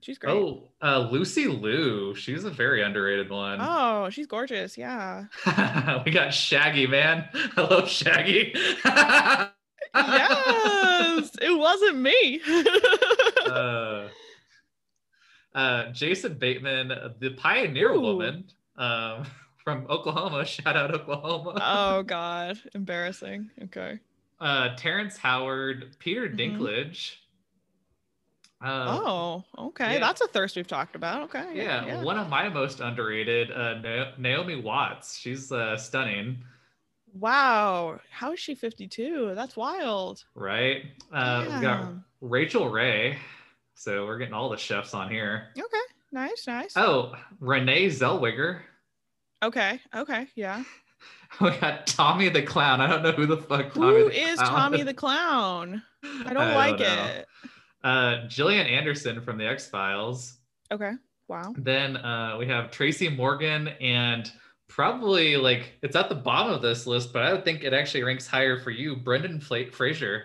[0.00, 0.32] She's great.
[0.32, 2.12] Oh, uh, Lucy Liu.
[2.16, 3.58] She's a very underrated one.
[3.60, 4.76] Oh, she's gorgeous.
[4.76, 5.26] Yeah.
[6.04, 7.28] we got Shaggy, man.
[7.56, 8.52] I love Shaggy.
[9.94, 11.30] Yes.
[11.40, 12.40] it wasn't me.
[13.50, 14.08] uh,
[15.54, 16.88] uh, Jason Bateman,
[17.20, 18.00] the Pioneer Ooh.
[18.00, 18.44] Woman
[18.76, 19.24] um,
[19.64, 20.44] from Oklahoma.
[20.44, 21.54] Shout out Oklahoma.
[21.62, 22.58] oh god.
[22.74, 23.50] Embarrassing.
[23.64, 23.98] Okay.
[24.40, 26.58] Uh, Terrence Howard, Peter Mhm.
[26.58, 27.16] Dinklage.
[28.64, 29.94] Uh, oh, okay.
[29.94, 29.98] yeah.
[29.98, 31.22] That's a thirst we've talked about.
[31.22, 31.46] Okay.
[31.52, 35.18] yeah, one of my most underrated, uh, Na- Naomi Watts.
[35.18, 36.44] She's uh, stunning,
[37.18, 38.00] Wow.
[38.10, 39.34] How is she 52?
[39.34, 40.24] That's wild.
[40.34, 40.84] right?
[41.12, 43.18] Uh, we got Rachael Ray.
[43.74, 45.48] So we're getting all the chefs on here.
[45.58, 45.76] Okay.
[46.12, 46.72] Nice, nice.
[46.76, 48.60] Oh, Renee Zellweger.
[49.42, 49.80] Okay.
[49.94, 50.26] Okay.
[50.34, 50.62] Yeah.
[51.40, 52.82] We got Tommy the Clown.
[52.82, 55.82] I don't know who the fuck Tommy Who the is Clown Tommy the Clown?
[56.04, 57.06] I don't like know.
[57.06, 57.26] it.
[57.82, 60.34] Uh, Gillian Anderson from the X Files.
[60.70, 60.92] Okay.
[61.28, 61.54] Wow.
[61.56, 64.30] Then uh, we have Tracy Morgan and
[64.72, 68.02] probably like it's at the bottom of this list, but I would think it actually
[68.04, 70.24] ranks higher for you, Brendan Fla- Fraser.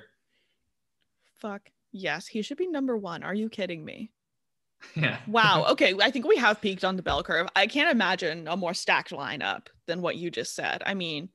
[1.35, 1.69] Fuck.
[1.91, 3.23] Yes, he should be number one.
[3.23, 4.11] Are you kidding me?
[4.95, 5.17] Yeah.
[5.27, 5.65] Wow.
[5.71, 5.93] Okay.
[6.01, 7.47] I think we have peaked on the bell curve.
[7.55, 10.83] I can't imagine a more stacked lineup than what you just said.
[10.85, 11.29] I mean,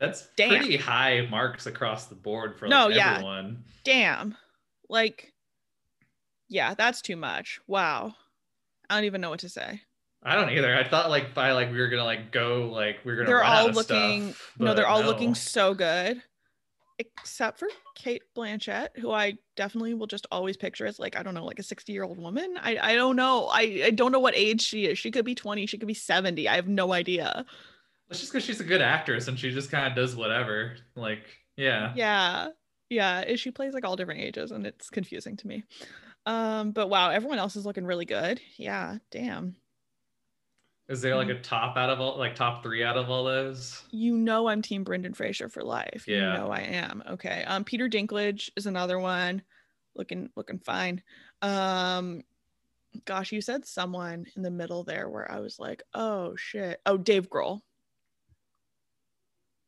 [0.00, 0.48] That's Damn.
[0.58, 3.12] pretty high marks across the board for like No, yeah.
[3.16, 3.64] everyone.
[3.84, 4.36] damn.
[4.88, 5.32] Like,
[6.48, 7.60] yeah, that's too much.
[7.66, 8.14] Wow.
[8.90, 9.82] I don't even know what to say.
[10.24, 10.74] I don't either.
[10.74, 13.42] I thought like by like we were gonna like go like we are gonna They're
[13.44, 15.08] all looking- stuff, no, they're all no.
[15.08, 16.22] looking so good,
[16.98, 21.34] except for Cate Blanchett, who I definitely will just always picture as like I don't
[21.34, 22.56] know, like a sixty-year-old woman.
[22.60, 23.46] I I don't know.
[23.46, 24.98] I I don't know what age she is.
[24.98, 25.66] She could be twenty.
[25.66, 26.48] She could be seventy.
[26.48, 27.44] I have no idea.
[28.10, 30.76] It's just because she's a good actress and she just kind of does whatever.
[30.94, 31.24] Like,
[31.56, 31.94] yeah.
[31.96, 32.48] Yeah,
[32.90, 33.36] yeah.
[33.36, 35.64] She plays like all different ages, and it's confusing to me.
[36.26, 38.38] Um, but wow, everyone else is looking really good.
[38.58, 39.56] Yeah, damn.
[40.88, 41.38] Is there like Mm.
[41.38, 43.82] a top out of all like top three out of all those?
[43.90, 46.04] You know I'm Team Brendan Fraser for life.
[46.06, 46.32] Yeah.
[46.34, 47.02] You know I am.
[47.10, 47.44] Okay.
[47.46, 49.42] Um, Peter Dinklage is another one,
[49.94, 51.02] looking looking fine.
[51.40, 52.22] Um,
[53.04, 56.80] gosh, you said someone in the middle there where I was like, oh shit.
[56.84, 57.60] Oh, Dave Grohl.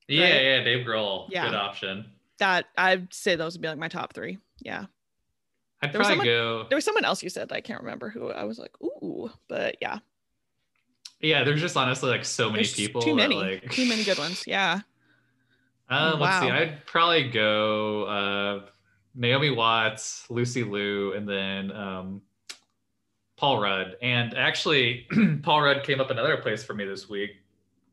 [0.09, 0.43] Yeah, Right?
[0.43, 1.29] yeah, Dave Grohl.
[1.31, 1.47] Yeah.
[1.47, 2.11] Good option.
[2.39, 4.39] That I'd say those would be like my top three.
[4.61, 4.87] Yeah.
[5.81, 6.67] I'd There probably someone- go.
[6.69, 8.31] There was someone else you said that I can't remember who.
[8.31, 10.01] I was like, ooh, but yeah.
[11.25, 13.01] Yeah, there's just honestly like so many There's people.
[13.03, 13.71] too that, many, like...
[13.71, 14.45] too many good ones.
[14.47, 14.81] Yeah.
[15.89, 16.51] Um, Let's see.
[16.51, 18.67] I'd probably go uh,
[19.15, 22.23] Naomi Watts, Lucy Liu, and then um,
[23.37, 23.97] Paul Rudd.
[24.03, 25.07] And actually,
[25.43, 27.31] Paul Rudd came up another place for me this week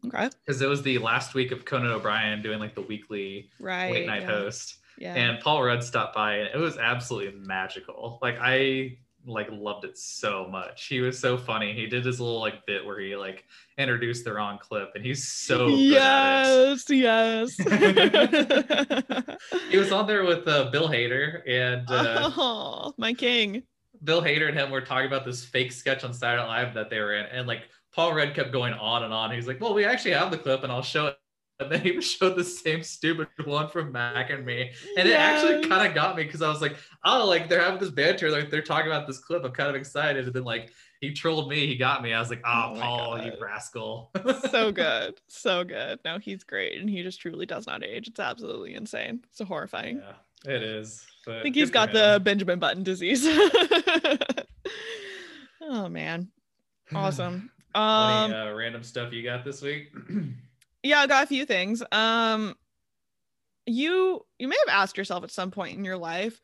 [0.06, 0.30] Okay.
[0.46, 3.92] because it was the last week of Conan O'Brien doing like the weekly Right.
[3.94, 4.28] late night yeah.
[4.28, 4.78] host.
[4.98, 5.16] Yeah.
[5.16, 8.20] and Paul Rudd stopped by and it was absolutely magical.
[8.22, 10.88] Like I like loved it so much.
[10.88, 11.74] He was so funny.
[11.74, 13.46] He did his little like bit where he like
[13.78, 16.88] introduced the wrong clip and he's so good at it.
[16.90, 19.38] yes, yes.
[19.70, 23.64] He was on there with uh, Bill Hader and uh, oh, my king.
[24.04, 26.90] Bill Hader and him were talking about this fake sketch on Saturday Night Live that
[26.90, 27.64] they were in and like
[27.94, 29.32] Paul Rudd kept going on and on.
[29.32, 31.18] He's like, "Well, we actually have the clip and I'll show it."
[31.62, 34.72] And then he showed the same stupid one from Mac and me.
[34.98, 37.80] And it actually kind of got me because I was like, oh, like they're having
[37.80, 39.44] this banter, like they're talking about this clip.
[39.44, 40.26] I'm kind of excited.
[40.26, 42.14] And then like he trolled me, he got me.
[42.14, 44.12] I was like, oh, Oh Paul, you rascal.
[44.52, 46.00] so good, so good.
[46.06, 48.08] No, he's great, and he just truly does not age.
[48.08, 49.22] It's absolutely insane.
[49.30, 50.02] It's horrifying.
[50.46, 51.06] yeah, it is.
[51.28, 52.22] I think he's got the.
[52.24, 53.26] Benjamin Button disease.
[55.62, 56.30] oh man,
[56.94, 57.50] awesome.
[57.74, 59.90] Um, Any uh, random stuff you got this week?
[60.84, 62.56] yeah i got a few things um
[63.66, 66.42] you you may have asked yourself at some point in your life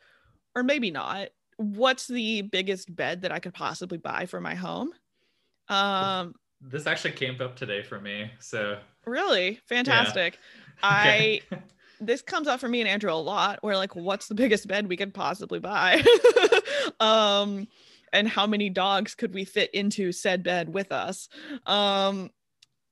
[0.56, 4.92] or maybe not what's the biggest bed that i could possibly buy for my home
[5.70, 8.32] um this actually came up today for me.
[8.40, 10.40] So really fantastic
[10.84, 11.42] Okay.
[11.52, 11.58] i
[12.00, 13.58] this comes up for me and Andrew a lot.
[13.64, 16.04] Where like, what's the biggest bed we could possibly buy?
[17.00, 17.68] um,
[18.14, 21.28] and how many dogs could we fit into said bed with us?
[21.66, 22.30] Um,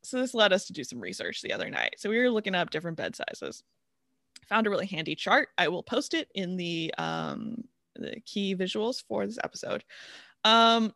[0.05, 1.95] so this led us to do some research the other night.
[1.97, 3.63] So we were looking up different bed sizes.
[4.47, 5.49] Found a really handy chart.
[5.57, 7.63] I will post it in the um,
[7.95, 9.83] the key visuals for this episode.
[10.43, 10.93] Um,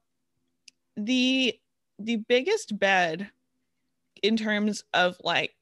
[0.95, 1.59] the
[1.97, 3.29] the biggest bed
[4.21, 5.55] in terms of like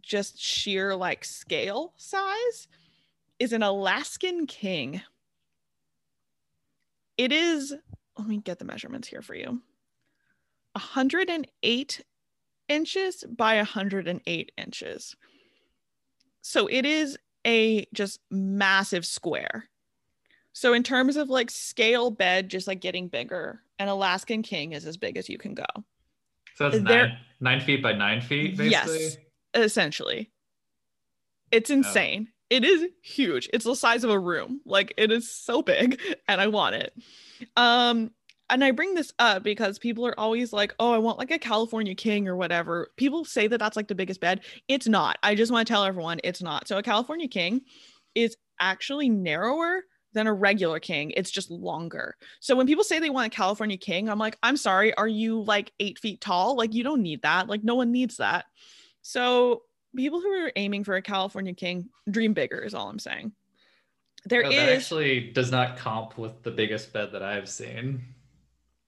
[0.00, 2.68] just sheer like scale size
[3.38, 5.02] is an Alaskan king.
[7.16, 7.74] It is,
[8.18, 9.62] let me get the measurements here for you
[10.72, 12.04] 108
[12.68, 15.16] inches by 108 inches.
[16.42, 19.68] So it is a just massive square.
[20.52, 24.86] So in terms of like scale bed, just like getting bigger, an Alaskan king is
[24.86, 25.66] as big as you can go.
[26.54, 29.00] So that's there, nine, nine feet by nine feet, basically?
[29.00, 29.16] Yes,
[29.54, 30.30] essentially.
[31.52, 31.74] It's oh.
[31.74, 32.28] insane.
[32.28, 32.32] Oh.
[32.48, 33.50] It is huge.
[33.52, 34.60] It's the size of a room.
[34.64, 36.94] Like it is so big and I want it.
[37.56, 38.12] Um
[38.50, 41.38] and I bring this up because people are always like, "Oh, I want like a
[41.38, 44.40] California king or whatever." People say that that's like the biggest bed.
[44.68, 45.18] It's not.
[45.22, 46.68] I just want to tell everyone it's not.
[46.68, 47.62] So a California king
[48.14, 49.82] is actually narrower
[50.16, 51.10] than a regular king.
[51.10, 52.16] It's just longer.
[52.40, 55.42] So when people say they want a California king, I'm like, I'm sorry, are you
[55.42, 56.56] like eight feet tall?
[56.56, 57.48] Like, you don't need that.
[57.48, 58.46] Like, no one needs that.
[59.02, 59.62] So
[59.94, 63.32] people who are aiming for a California king, dream bigger is all I'm saying.
[64.24, 68.02] There no, is that actually does not comp with the biggest bed that I've seen.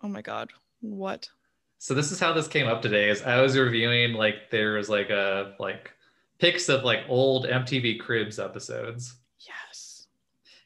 [0.03, 0.51] Oh my god.
[0.80, 1.28] What?
[1.78, 4.88] So this is how this came up today is I was reviewing like there was
[4.88, 5.92] like a like
[6.38, 9.14] pics of like old MTV Cribs episodes.
[9.40, 10.07] Yes.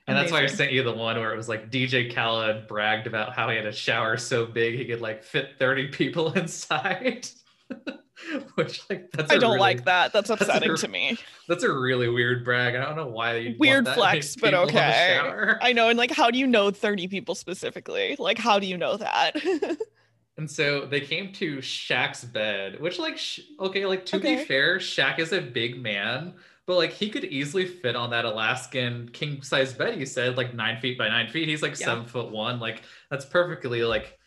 [0.06, 0.32] And Amazing.
[0.34, 3.34] that's why I sent you the one where it was like DJ Khaled bragged about
[3.34, 7.28] how he had a shower so big he could like fit 30 people inside.
[8.54, 10.12] Which like that's I don't really, like that.
[10.12, 11.18] That's upsetting that's a, to me.
[11.48, 12.76] That's a really weird brag.
[12.76, 15.56] I don't know why weird flex, but okay.
[15.60, 18.16] I know, and like how do you know 30 people specifically?
[18.18, 19.32] Like how do you know that?
[20.36, 23.18] and so they came to Shaq's bed, which like
[23.58, 24.36] okay, like to okay.
[24.36, 26.34] be fair, Shaq is a big man
[26.66, 29.98] but like he could easily fit on that Alaskan king size bed.
[29.98, 31.48] You said like nine feet by nine feet.
[31.48, 31.86] He's like yeah.
[31.86, 32.60] seven foot one.
[32.60, 34.18] Like that's perfectly like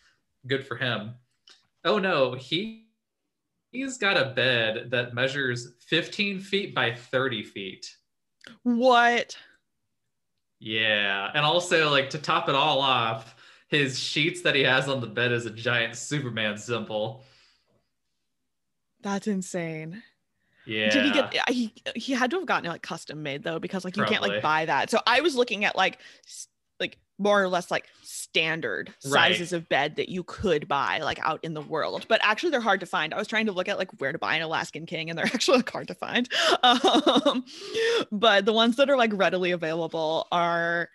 [0.46, 1.14] good for him.
[1.84, 2.85] Oh no, he
[3.76, 7.96] he's got a bed that measures 15 feet by 30 feet.
[8.62, 9.36] What?
[10.58, 11.30] Yeah.
[11.34, 13.34] And also, like, to top it all off,
[13.68, 17.24] his sheets that he has on the bed is a giant Superman symbol.
[19.02, 20.02] That's insane.
[20.66, 20.90] Yeah.
[20.90, 23.84] Did he get he he had to have gotten it like custom made though because
[23.84, 24.18] like you Probably.
[24.18, 24.90] can't like buy that.
[24.90, 25.98] So I was looking at like like
[27.18, 29.32] more or less like standard right.
[29.32, 32.06] sizes of bed that you could buy like out in the world.
[32.08, 33.14] But actually they're hard to find.
[33.14, 35.26] I was trying to look at like where to buy an alaskan king and they're
[35.34, 36.28] actually like hard to find.
[36.62, 37.44] Um,
[38.12, 40.88] but the ones that are like readily available are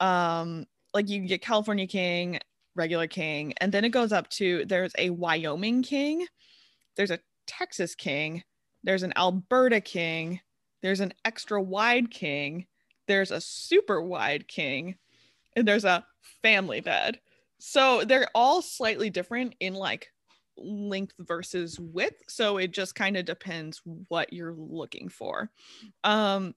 [0.00, 0.64] um
[0.94, 2.38] like you can get california king
[2.76, 6.24] regular king and then it goes up to there's a wyoming king
[6.96, 8.44] there's a texas king
[8.84, 10.40] there's an Alberta king,
[10.82, 12.66] there's an extra wide king,
[13.06, 14.96] there's a super wide king,
[15.58, 16.04] and there's a
[16.42, 17.20] family bed.
[17.58, 20.08] So they're all slightly different in like
[20.56, 22.22] length versus width.
[22.28, 25.50] So it just kind of depends what you're looking for.
[26.04, 26.54] Um,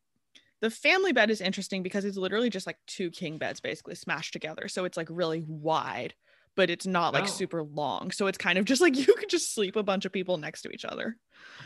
[0.62, 4.34] the family bed is interesting because it's literally just like two king beds basically smashed
[4.34, 4.68] together.
[4.68, 6.14] So it's like really wide
[6.56, 7.28] but it's not like oh.
[7.28, 8.12] super long.
[8.12, 10.64] So it's kind of just like you could just sleep a bunch of people next
[10.64, 11.18] to each other.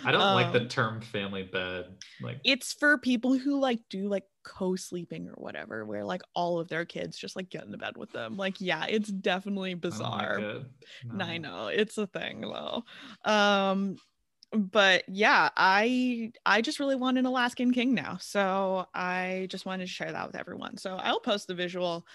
[0.04, 1.86] I don't um, like the um, term family bed.
[2.22, 6.68] Like it's for people who like do like co-sleeping or whatever, where like all of
[6.68, 8.38] their kids just like get in the bed with them.
[8.38, 10.40] Like, yeah, it's definitely bizarre.
[10.40, 10.68] I, like it.
[11.06, 11.26] no.
[11.26, 12.84] I know it's a thing though.
[13.24, 13.98] Um,
[14.56, 18.18] but yeah, I I just really want an Alaskan king now.
[18.20, 20.78] So I just wanted to share that with everyone.
[20.78, 22.06] So I'll post the visual,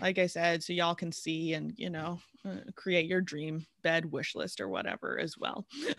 [0.00, 4.10] like I said, so y'all can see and you know uh, create your dream bed
[4.10, 5.66] wish list or whatever as well.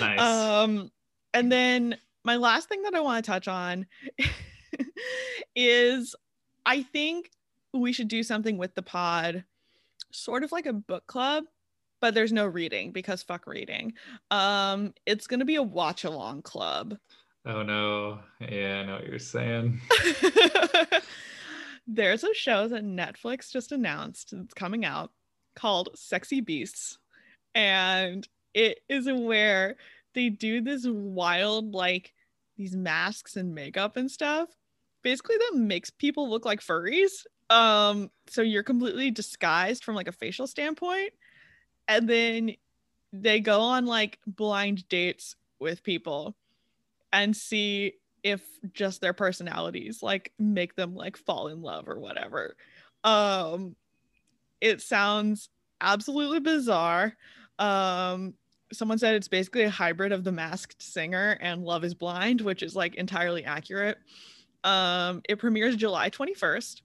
[0.00, 0.20] nice.
[0.20, 0.90] Um,
[1.34, 3.86] and then my last thing that I want to touch on
[5.56, 6.14] is
[6.66, 7.30] I think
[7.72, 9.44] we should do something with the pod,
[10.12, 11.44] sort of like a book club
[12.00, 13.94] but there's no reading because fuck reading.
[14.30, 16.96] Um, it's gonna be a watch along club.
[17.44, 18.20] Oh no.
[18.40, 19.80] Yeah, I know what you're saying.
[21.86, 25.10] there's a show that Netflix just announced it's coming out
[25.56, 26.98] called Sexy Beasts.
[27.54, 29.76] And it is where
[30.14, 32.12] they do this wild, like
[32.56, 34.50] these masks and makeup and stuff.
[35.02, 37.24] Basically, that makes people look like furries.
[37.50, 41.12] Um, so you're completely disguised from like a facial standpoint
[41.88, 42.54] and then
[43.12, 46.36] they go on like blind dates with people
[47.12, 52.54] and see if just their personalities like make them like fall in love or whatever.
[53.02, 53.74] Um
[54.60, 55.48] it sounds
[55.80, 57.14] absolutely bizarre.
[57.58, 58.34] Um
[58.72, 62.62] someone said it's basically a hybrid of The Masked Singer and Love is Blind, which
[62.62, 63.98] is like entirely accurate.
[64.64, 66.82] Um it premieres July 21st.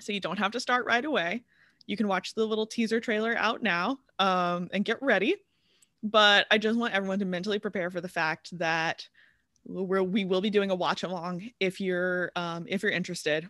[0.00, 1.42] So you don't have to start right away.
[1.88, 5.36] You can watch the little teaser trailer out now um, and get ready.
[6.02, 9.08] But I just want everyone to mentally prepare for the fact that
[9.66, 13.48] we're, we will be doing a watch along if you're um, if you're interested.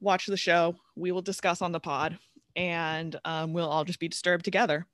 [0.00, 0.76] Watch the show.
[0.96, 2.18] We will discuss on the pod,
[2.56, 4.84] and um, we'll all just be disturbed together.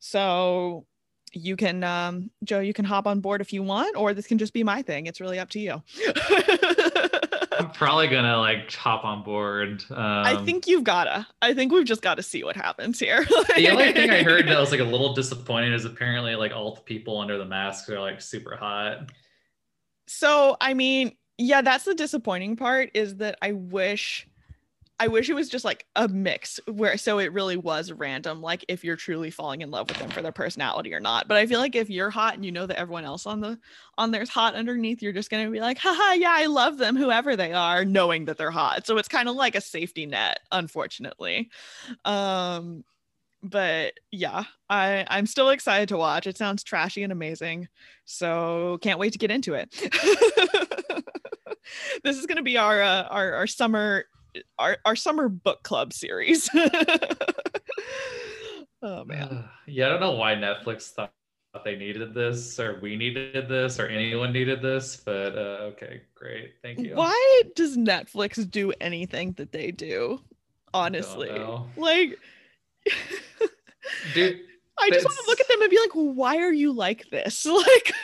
[0.00, 0.86] So
[1.32, 4.38] you can um, Joe, you can hop on board if you want, or this can
[4.38, 5.06] just be my thing.
[5.06, 5.82] It's really up to you.
[7.58, 9.84] I'm probably gonna like hop on board.
[9.90, 11.26] Um, I think you've gotta.
[11.42, 13.24] I think we've just got to see what happens here.
[13.56, 16.74] the only thing I heard that was like a little disappointing is apparently like all
[16.74, 19.10] the people under the masks are like super hot.
[20.06, 24.26] So I mean, yeah, that's the disappointing part is that I wish
[24.98, 28.64] I wish it was just like a mix where so it really was random, like
[28.68, 31.28] if you're truly falling in love with them for their personality or not.
[31.28, 33.58] But I feel like if you're hot and you know that everyone else on the
[33.98, 37.36] on there's hot underneath, you're just gonna be like, haha, yeah, I love them, whoever
[37.36, 38.86] they are, knowing that they're hot.
[38.86, 41.50] So it's kind of like a safety net, unfortunately.
[42.06, 42.84] Um,
[43.42, 46.26] but yeah, I I'm still excited to watch.
[46.26, 47.68] It sounds trashy and amazing.
[48.06, 49.70] So can't wait to get into it.
[52.02, 54.06] this is going to be our, uh, our our summer
[54.58, 56.48] our, our summer book club series.
[58.82, 59.44] oh man.
[59.68, 61.12] Yeah, I don't know why Netflix thought
[61.64, 66.54] they needed this or we needed this or anyone needed this, but uh, okay, great.
[66.62, 66.94] Thank you.
[66.94, 70.20] Why does Netflix do anything that they do?
[70.72, 71.30] Honestly.
[71.76, 72.18] Like
[74.14, 74.40] dude
[74.78, 77.46] I just want to look at them and be like, why are you like this?
[77.50, 77.94] Like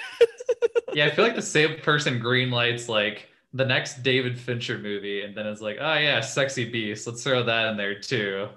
[0.94, 5.22] Yeah, I feel like the same person green lights like the next David Fincher movie,
[5.22, 7.06] and then it's like, oh yeah, Sexy Beast.
[7.06, 8.48] Let's throw that in there too.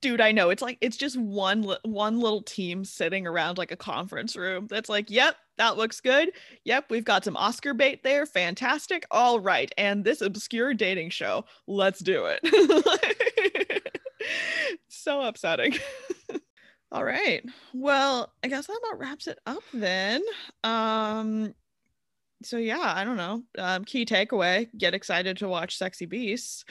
[0.00, 3.76] Dude, I know it's like it's just one one little team sitting around like a
[3.76, 4.66] conference room.
[4.68, 6.30] That's like, yep, that looks good.
[6.64, 8.26] Yep, we've got some Oscar bait there.
[8.26, 9.06] Fantastic.
[9.10, 11.44] All right, and this obscure dating show.
[11.66, 13.90] Let's do it.
[14.88, 15.74] so upsetting.
[16.92, 17.44] All right.
[17.74, 20.22] Well, I guess that about wraps it up then.
[20.64, 21.54] Um,
[22.42, 23.42] so yeah, I don't know.
[23.58, 26.64] Um, key takeaway: get excited to watch Sexy Beasts.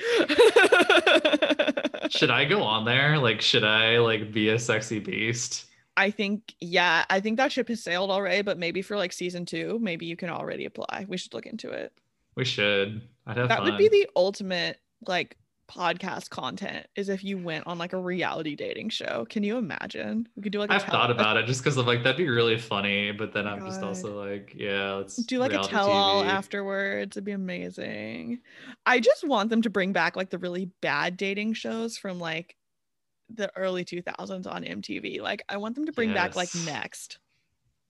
[2.09, 3.17] should I go on there?
[3.17, 5.65] Like, should I like be a sexy beast?
[5.95, 8.41] I think yeah, I think that ship has sailed already.
[8.43, 11.05] But maybe for like season two, maybe you can already apply.
[11.07, 11.91] We should look into it.
[12.35, 13.01] We should.
[13.25, 13.65] I'd have that fun.
[13.65, 15.37] would be the ultimate like
[15.67, 19.25] podcast content is if you went on like a reality dating show.
[19.29, 20.27] Can you imagine?
[20.35, 22.57] We could do like I've thought about it just because of like that'd be really
[22.57, 23.67] funny, but then oh I'm God.
[23.67, 27.17] just also like, yeah, let's do like a tell all afterwards.
[27.17, 28.39] It'd be amazing.
[28.85, 32.55] I just want them to bring back like the really bad dating shows from like
[33.29, 35.21] the early 2000s on MTV.
[35.21, 36.17] Like I want them to bring yes.
[36.17, 37.19] back like Next.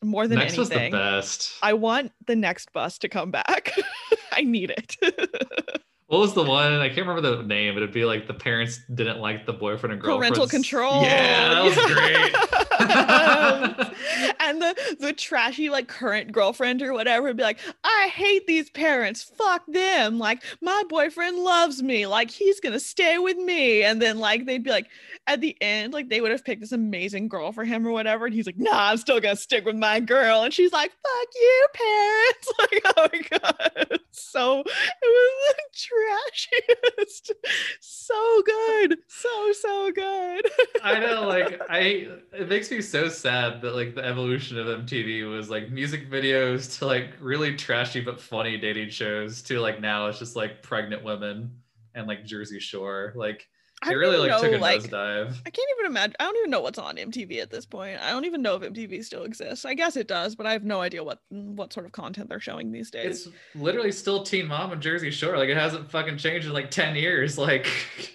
[0.03, 0.59] More than next anything.
[0.59, 1.53] was the best.
[1.63, 3.71] I want the next bus to come back.
[4.31, 4.95] I need it.
[6.07, 6.73] What was the one?
[6.73, 7.75] I can't remember the name.
[7.75, 10.35] It'd be like the parents didn't like the boyfriend and girlfriend.
[10.35, 11.03] Parental control.
[11.03, 12.33] Yeah, that was great.
[14.39, 18.69] and the the trashy like current girlfriend or whatever would be like, I hate these
[18.69, 19.23] parents.
[19.23, 20.19] Fuck them.
[20.19, 22.07] Like my boyfriend loves me.
[22.07, 23.83] Like he's gonna stay with me.
[23.83, 24.87] And then like they'd be like,
[25.27, 28.25] at the end, like they would have picked this amazing girl for him or whatever.
[28.25, 30.43] And he's like, nah, I'm still gonna stick with my girl.
[30.43, 32.51] And she's like, fuck you, parents.
[32.59, 33.99] Like, oh my God.
[34.11, 34.65] So it
[35.03, 37.31] was the trashiest.
[37.79, 38.97] So good.
[39.07, 40.49] So, so good.
[40.83, 45.29] I know, like, I it makes me so sad that like the evolution of MTV
[45.29, 50.07] was like music videos to like really trashy but funny dating shows to like now
[50.07, 51.51] it's just like pregnant women
[51.95, 53.13] and like Jersey Shore.
[53.15, 53.47] Like
[53.83, 55.35] I really like know, took a like, nosedive.
[55.45, 56.15] I can't even imagine.
[56.19, 58.01] I don't even know what's on MTV at this point.
[58.01, 59.65] I don't even know if MTV still exists.
[59.65, 62.39] I guess it does, but I have no idea what what sort of content they're
[62.39, 63.27] showing these days.
[63.27, 65.37] It's literally still Teen Mom and Jersey Shore.
[65.37, 67.37] Like it hasn't fucking changed in like ten years.
[67.47, 67.69] Like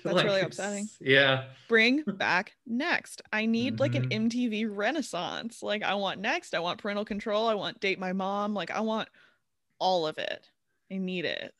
[0.05, 0.89] that's like, really upsetting.
[1.01, 1.45] Yeah.
[1.67, 3.23] Bring back next.
[3.33, 3.81] I need mm-hmm.
[3.81, 4.75] like an MTV mm-hmm.
[4.75, 5.63] renaissance.
[5.63, 6.55] Like I want next.
[6.55, 7.47] I want parental control.
[7.47, 8.53] I want date my mom.
[8.53, 9.09] Like I want
[9.79, 10.51] all of it.
[10.93, 11.55] I need it.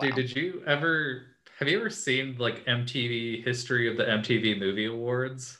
[0.00, 0.06] Wow.
[0.06, 1.22] Dude, did you ever
[1.58, 5.58] have you ever seen like MTV history of the MTV Movie Awards?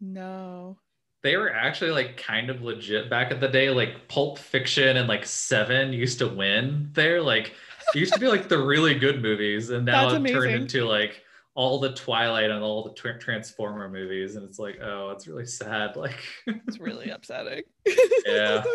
[0.00, 0.78] No.
[1.22, 3.70] They were actually like kind of legit back in the day.
[3.70, 7.20] Like Pulp Fiction and like Seven used to win there.
[7.20, 7.54] Like
[7.94, 11.22] it used to be like the really good movies, and now it turned into like
[11.54, 15.46] all the Twilight and all the tra- Transformer movies, and it's like, oh, it's really
[15.46, 15.96] sad.
[15.96, 17.64] Like it's really upsetting.
[18.26, 18.62] yeah.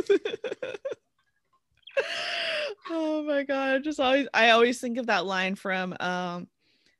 [2.89, 6.47] my god, just always I always think of that line from um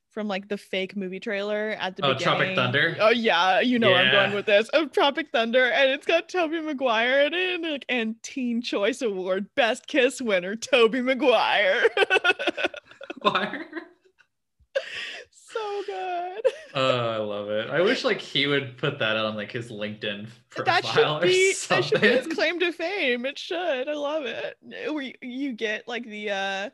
[0.10, 2.24] from like the fake movie trailer at the Oh, beginning.
[2.38, 2.98] Tropic Thunder?
[3.00, 4.70] Oh yeah, you know where I'm going with this.
[4.70, 9.02] Of Tropic Thunder, and it's got Tobey Maguire in it, and, like, and Teen Choice
[9.02, 11.90] Award Best Kiss winner Tobey Maguire.
[13.22, 13.62] Why?
[15.54, 16.42] So good.
[16.76, 17.70] Oh, I love it.
[17.70, 21.22] I wish like he would put that on like his LinkedIn profile that should or
[21.22, 21.84] be something.
[22.02, 23.28] that should be his claim to fame.
[23.28, 23.88] It should.
[23.88, 24.58] I love it.
[24.92, 26.70] Where you, get like the uh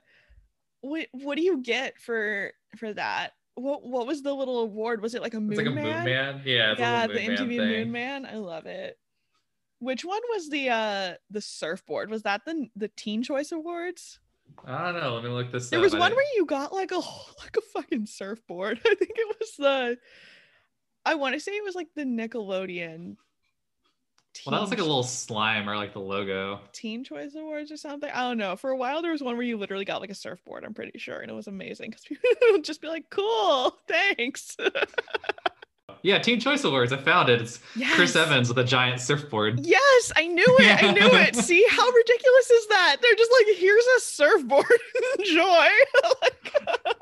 [0.79, 3.33] what what do you get for for that?
[3.55, 5.01] What what was the little award?
[5.01, 5.83] Was it like a moon it's like a man?
[5.83, 6.41] moon man.
[6.45, 7.91] Yeah, yeah, a the MTV man Moon.
[7.91, 8.25] Man.
[8.25, 8.97] I love it.
[9.79, 12.09] Which one was the uh the surfboard?
[12.09, 14.19] Was that the the Teen Choice Awards?
[14.65, 15.15] I don't know.
[15.15, 15.81] Let me look this There up.
[15.81, 18.79] There was I one didn't- where you got like a whole- like a fucking surfboard.
[18.85, 19.97] I think it was the
[21.05, 23.15] I want to say it was like the Nickelodeon
[24.45, 26.59] Well, that was like a little slime or like the logo.
[26.73, 28.09] Teen Choice Awards or something.
[28.13, 28.55] I don't know.
[28.55, 30.63] For a while, there was one where you literally got like a surfboard.
[30.65, 34.55] I'm pretty sure, and it was amazing because people would just be like, "Cool, thanks."
[36.01, 36.93] Yeah, Teen Choice Awards.
[36.93, 37.41] I found it.
[37.41, 37.59] It's
[37.95, 39.65] Chris Evans with a giant surfboard.
[39.65, 40.83] Yes, I knew it.
[40.83, 41.35] I knew it.
[41.49, 42.97] See how ridiculous is that?
[43.01, 44.65] They're just like, "Here's a surfboard.
[45.19, 45.67] Enjoy."
[46.21, 46.93] like, oh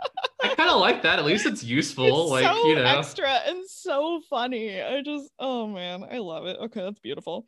[0.44, 1.20] I kind of like that.
[1.20, 2.06] At least it's useful.
[2.06, 2.84] it's like so you know.
[2.84, 4.82] extra and so funny.
[4.82, 6.58] I just, oh man, I love it.
[6.60, 7.46] Okay, that's beautiful.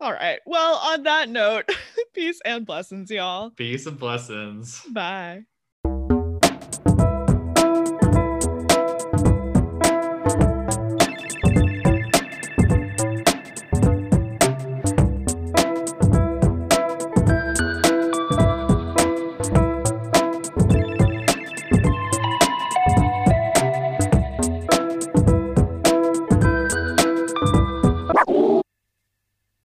[0.00, 0.40] All right.
[0.46, 1.68] Well, on that note,
[2.14, 3.50] peace and blessings, y'all.
[3.50, 4.84] Peace and blessings.
[4.90, 5.44] Bye.